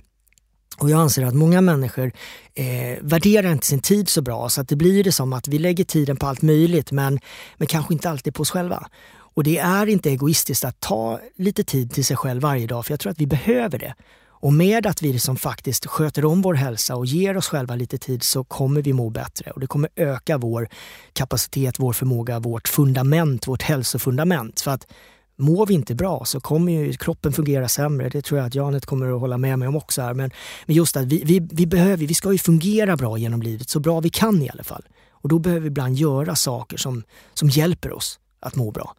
Och 0.78 0.90
jag 0.90 1.00
anser 1.00 1.26
att 1.26 1.34
många 1.34 1.62
människor 1.62 2.12
eh, 2.54 2.98
värderar 3.02 3.52
inte 3.52 3.68
sin 3.68 3.80
tid 3.80 4.10
så 4.10 4.22
bra 4.22 4.50
så 4.50 4.62
att 4.62 4.68
det 4.68 4.76
blir 4.76 5.04
det 5.04 5.12
som 5.12 5.34
att 5.34 5.48
vi 5.48 5.60
lägger 5.60 5.84
tiden 5.84 6.18
på 6.18 6.28
allt 6.28 6.42
möjligt 6.42 6.92
men, 6.92 7.20
men 7.58 7.68
kanske 7.68 7.94
inte 7.94 8.10
alltid 8.10 8.36
på 8.36 8.42
oss 8.42 8.50
själva. 8.50 8.88
Och 9.38 9.44
det 9.44 9.58
är 9.58 9.88
inte 9.88 10.10
egoistiskt 10.10 10.66
att 10.66 10.80
ta 10.80 11.20
lite 11.36 11.64
tid 11.64 11.92
till 11.92 12.06
sig 12.06 12.18
själv 12.18 12.42
varje 12.42 12.68
dag, 12.68 12.86
för 12.86 12.92
jag 12.92 13.00
tror 13.00 13.12
att 13.12 13.22
vi 13.22 13.28
behöver 13.28 13.80
det. 13.80 13.94
Och 14.28 14.54
med 14.54 14.86
att 14.86 15.02
vi 15.02 15.14
liksom 15.14 15.38
faktiskt 15.38 15.86
sköter 15.86 16.26
om 16.26 16.42
vår 16.42 16.54
hälsa 16.54 16.96
och 16.96 17.06
ger 17.06 17.38
oss 17.38 17.48
själva 17.48 17.76
lite 17.76 17.98
tid 17.98 18.24
så 18.24 18.44
kommer 18.44 18.82
vi 18.82 18.94
må 18.94 19.10
bättre 19.10 19.52
och 19.52 19.60
det 19.60 19.68
kommer 19.68 19.90
öka 19.96 20.38
vår 20.38 20.70
kapacitet, 21.14 21.80
vår 21.80 21.94
förmåga, 21.94 22.40
vårt 22.40 22.68
fundament, 22.68 23.48
vårt 23.48 23.62
hälsofundament. 23.62 24.62
För 24.62 24.72
att 24.72 24.88
mår 25.36 25.66
vi 25.66 25.74
inte 25.74 25.96
bra 25.96 26.26
så 26.26 26.40
kommer 26.40 26.72
ju 26.72 26.94
kroppen 26.94 27.34
fungera 27.34 27.68
sämre. 27.68 28.10
Det 28.10 28.22
tror 28.22 28.40
jag 28.40 28.48
att 28.48 28.56
Janet 28.56 28.86
kommer 28.86 29.16
att 29.16 29.20
hålla 29.20 29.38
med 29.38 29.60
mig 29.60 29.68
om 29.68 29.76
också. 29.76 30.02
Här. 30.02 30.14
Men, 30.14 30.32
men 30.66 30.76
just 30.76 30.98
att 30.98 31.06
vi, 31.06 31.24
vi, 31.26 31.48
vi, 31.52 31.66
behöver, 31.68 32.08
vi 32.08 32.14
ska 32.14 32.32
ju 32.32 32.38
fungera 32.38 32.98
bra 32.98 33.18
genom 33.18 33.42
livet, 33.42 33.70
så 33.70 33.80
bra 33.80 34.00
vi 34.00 34.10
kan 34.10 34.42
i 34.42 34.50
alla 34.50 34.64
fall. 34.64 34.86
Och 35.12 35.30
då 35.30 35.40
behöver 35.40 35.62
vi 35.62 35.68
ibland 35.68 35.96
göra 35.96 36.36
saker 36.36 36.78
som, 36.78 37.04
som 37.34 37.50
hjälper 37.50 37.94
oss 37.94 38.20
att 38.40 38.56
må 38.56 38.72
bra. 38.72 38.94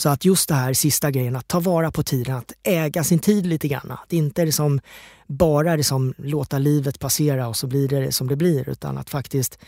Så 0.00 0.08
att 0.08 0.24
just 0.24 0.48
det 0.48 0.54
här 0.54 0.72
sista 0.72 1.10
grejen, 1.10 1.36
att 1.36 1.48
ta 1.48 1.60
vara 1.60 1.90
på 1.90 2.02
tiden, 2.02 2.36
att 2.36 2.52
äga 2.62 3.04
sin 3.04 3.18
tid 3.18 3.46
lite 3.46 3.68
grann. 3.68 3.90
Att 3.90 4.12
inte 4.12 4.44
liksom 4.44 4.80
bara 5.26 5.76
liksom 5.76 6.14
låta 6.16 6.58
livet 6.58 6.98
passera 6.98 7.48
och 7.48 7.56
så 7.56 7.66
blir 7.66 7.88
det 7.88 8.12
som 8.12 8.28
det 8.28 8.36
blir, 8.36 8.68
utan 8.68 8.98
att 8.98 9.10
faktiskt 9.10 9.58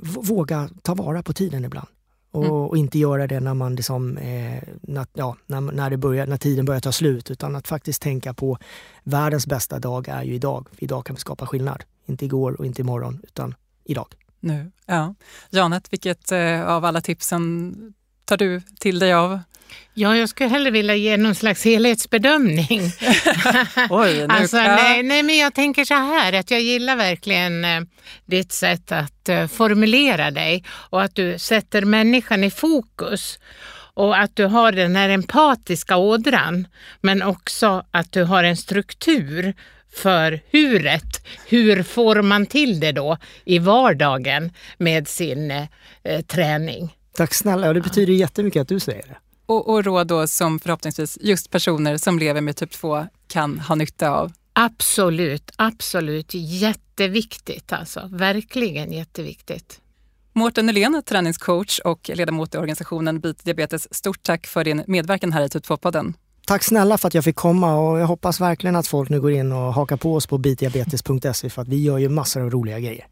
våga 0.00 0.68
ta 0.82 0.94
vara 0.94 1.22
på 1.22 1.32
tiden 1.32 1.64
ibland. 1.64 1.88
Och, 2.30 2.44
mm. 2.44 2.56
och 2.56 2.76
inte 2.76 2.98
göra 2.98 3.26
det 3.26 3.40
när 3.40 3.54
man 3.54 3.74
liksom, 3.74 4.18
eh, 4.18 4.62
när, 4.80 5.06
ja, 5.12 5.36
när, 5.46 5.60
när, 5.60 5.90
det 5.90 5.96
börjar, 5.96 6.26
när 6.26 6.36
tiden 6.36 6.64
börjar 6.64 6.80
ta 6.80 6.92
slut, 6.92 7.30
utan 7.30 7.56
att 7.56 7.68
faktiskt 7.68 8.02
tänka 8.02 8.34
på 8.34 8.58
världens 9.02 9.46
bästa 9.46 9.78
dag 9.78 10.08
är 10.08 10.22
ju 10.22 10.34
idag. 10.34 10.66
Idag 10.78 11.06
kan 11.06 11.16
vi 11.16 11.20
skapa 11.20 11.46
skillnad. 11.46 11.84
Inte 12.06 12.24
igår 12.24 12.52
och 12.60 12.66
inte 12.66 12.82
imorgon, 12.82 13.20
utan 13.22 13.54
idag. 13.84 14.14
Nu, 14.40 14.70
ja. 14.86 15.14
Janet, 15.50 15.92
vilket 15.92 16.32
eh, 16.32 16.64
av 16.64 16.84
alla 16.84 17.00
tipsen 17.00 17.74
tar 18.24 18.36
du 18.36 18.60
till 18.60 18.98
dig 18.98 19.12
av? 19.12 19.40
Ja, 19.94 20.16
jag 20.16 20.28
skulle 20.28 20.48
hellre 20.48 20.70
vilja 20.70 20.94
ge 20.94 21.16
någon 21.16 21.34
slags 21.34 21.64
helhetsbedömning. 21.64 22.80
Oj, 23.90 24.14
nu, 24.14 24.26
alltså, 24.28 24.56
nej, 24.56 25.02
nej, 25.02 25.22
men 25.22 25.36
jag 25.36 25.54
tänker 25.54 25.84
så 25.84 25.94
här 25.94 26.32
att 26.32 26.50
jag 26.50 26.60
gillar 26.60 26.96
verkligen 26.96 27.64
eh, 27.64 27.80
ditt 28.26 28.52
sätt 28.52 28.92
att 28.92 29.28
eh, 29.28 29.46
formulera 29.46 30.30
dig 30.30 30.64
och 30.68 31.02
att 31.02 31.14
du 31.14 31.38
sätter 31.38 31.82
människan 31.84 32.44
i 32.44 32.50
fokus 32.50 33.38
och 33.94 34.18
att 34.18 34.36
du 34.36 34.44
har 34.44 34.72
den 34.72 34.96
här 34.96 35.08
empatiska 35.08 35.96
ådran 35.96 36.66
men 37.00 37.22
också 37.22 37.84
att 37.90 38.12
du 38.12 38.24
har 38.24 38.44
en 38.44 38.56
struktur 38.56 39.54
för 39.94 40.40
huret. 40.50 41.26
Hur 41.46 41.82
får 41.82 42.22
man 42.22 42.46
till 42.46 42.80
det 42.80 42.92
då 42.92 43.18
i 43.44 43.58
vardagen 43.58 44.52
med 44.78 45.08
sin 45.08 45.50
eh, 45.50 46.20
träning? 46.26 46.94
Tack 47.16 47.34
snälla, 47.34 47.68
och 47.68 47.74
det 47.74 47.80
betyder 47.80 48.12
jättemycket 48.12 48.62
att 48.62 48.68
du 48.68 48.80
säger 48.80 49.02
det. 49.02 49.16
Och, 49.48 49.68
och 49.68 49.84
råd 49.84 50.06
då 50.06 50.26
som 50.26 50.58
förhoppningsvis 50.58 51.18
just 51.20 51.50
personer 51.50 51.96
som 51.96 52.18
lever 52.18 52.40
med 52.40 52.56
typ 52.56 52.70
2 52.70 53.06
kan 53.28 53.60
ha 53.60 53.74
nytta 53.74 54.10
av? 54.10 54.32
Absolut, 54.52 55.50
absolut. 55.56 56.34
Jätteviktigt 56.34 57.72
alltså. 57.72 58.08
Verkligen 58.10 58.92
jätteviktigt. 58.92 59.80
Mårten 60.32 60.66
Nylén, 60.66 61.02
träningscoach 61.06 61.78
och 61.78 62.10
ledamot 62.14 62.54
i 62.54 62.58
organisationen 62.58 63.20
Beat 63.20 63.44
Diabetes. 63.44 63.94
Stort 63.94 64.22
tack 64.22 64.46
för 64.46 64.64
din 64.64 64.84
medverkan 64.86 65.32
här 65.32 65.44
i 65.44 65.48
Typ 65.48 65.66
2-podden. 65.66 66.14
Tack 66.46 66.64
snälla 66.64 66.98
för 66.98 67.08
att 67.08 67.14
jag 67.14 67.24
fick 67.24 67.36
komma 67.36 67.74
och 67.74 67.98
jag 67.98 68.06
hoppas 68.06 68.40
verkligen 68.40 68.76
att 68.76 68.86
folk 68.86 69.10
nu 69.10 69.20
går 69.20 69.32
in 69.32 69.52
och 69.52 69.74
hakar 69.74 69.96
på 69.96 70.14
oss 70.14 70.26
på 70.26 70.38
beatdiabetes.se 70.38 71.50
för 71.50 71.62
att 71.62 71.68
vi 71.68 71.82
gör 71.82 71.98
ju 71.98 72.08
massor 72.08 72.42
av 72.42 72.50
roliga 72.50 72.78
grejer. 72.78 73.06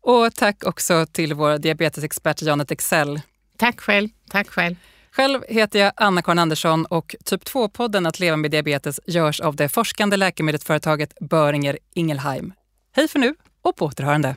Och 0.00 0.34
tack 0.34 0.64
också 0.66 1.06
till 1.12 1.34
vår 1.34 1.58
diabetesexpert 1.58 2.42
Janet 2.42 2.70
Excel. 2.70 3.20
Tack 3.56 3.80
själv. 3.80 4.08
Tack 4.30 4.48
själv. 4.48 4.76
Själv 5.18 5.40
heter 5.48 5.78
jag 5.78 5.92
Anna-Karin 5.96 6.38
Andersson 6.38 6.86
och 6.86 7.16
Typ 7.24 7.44
2-podden 7.44 8.08
Att 8.08 8.20
leva 8.20 8.36
med 8.36 8.50
diabetes 8.50 9.00
görs 9.06 9.40
av 9.40 9.56
det 9.56 9.68
forskande 9.68 10.16
läkemedelsföretaget 10.16 11.18
Böringer 11.20 11.78
Ingelheim. 11.94 12.52
Hej 12.92 13.08
för 13.08 13.18
nu 13.18 13.34
och 13.62 13.76
på 13.76 13.84
återhörande. 13.84 14.36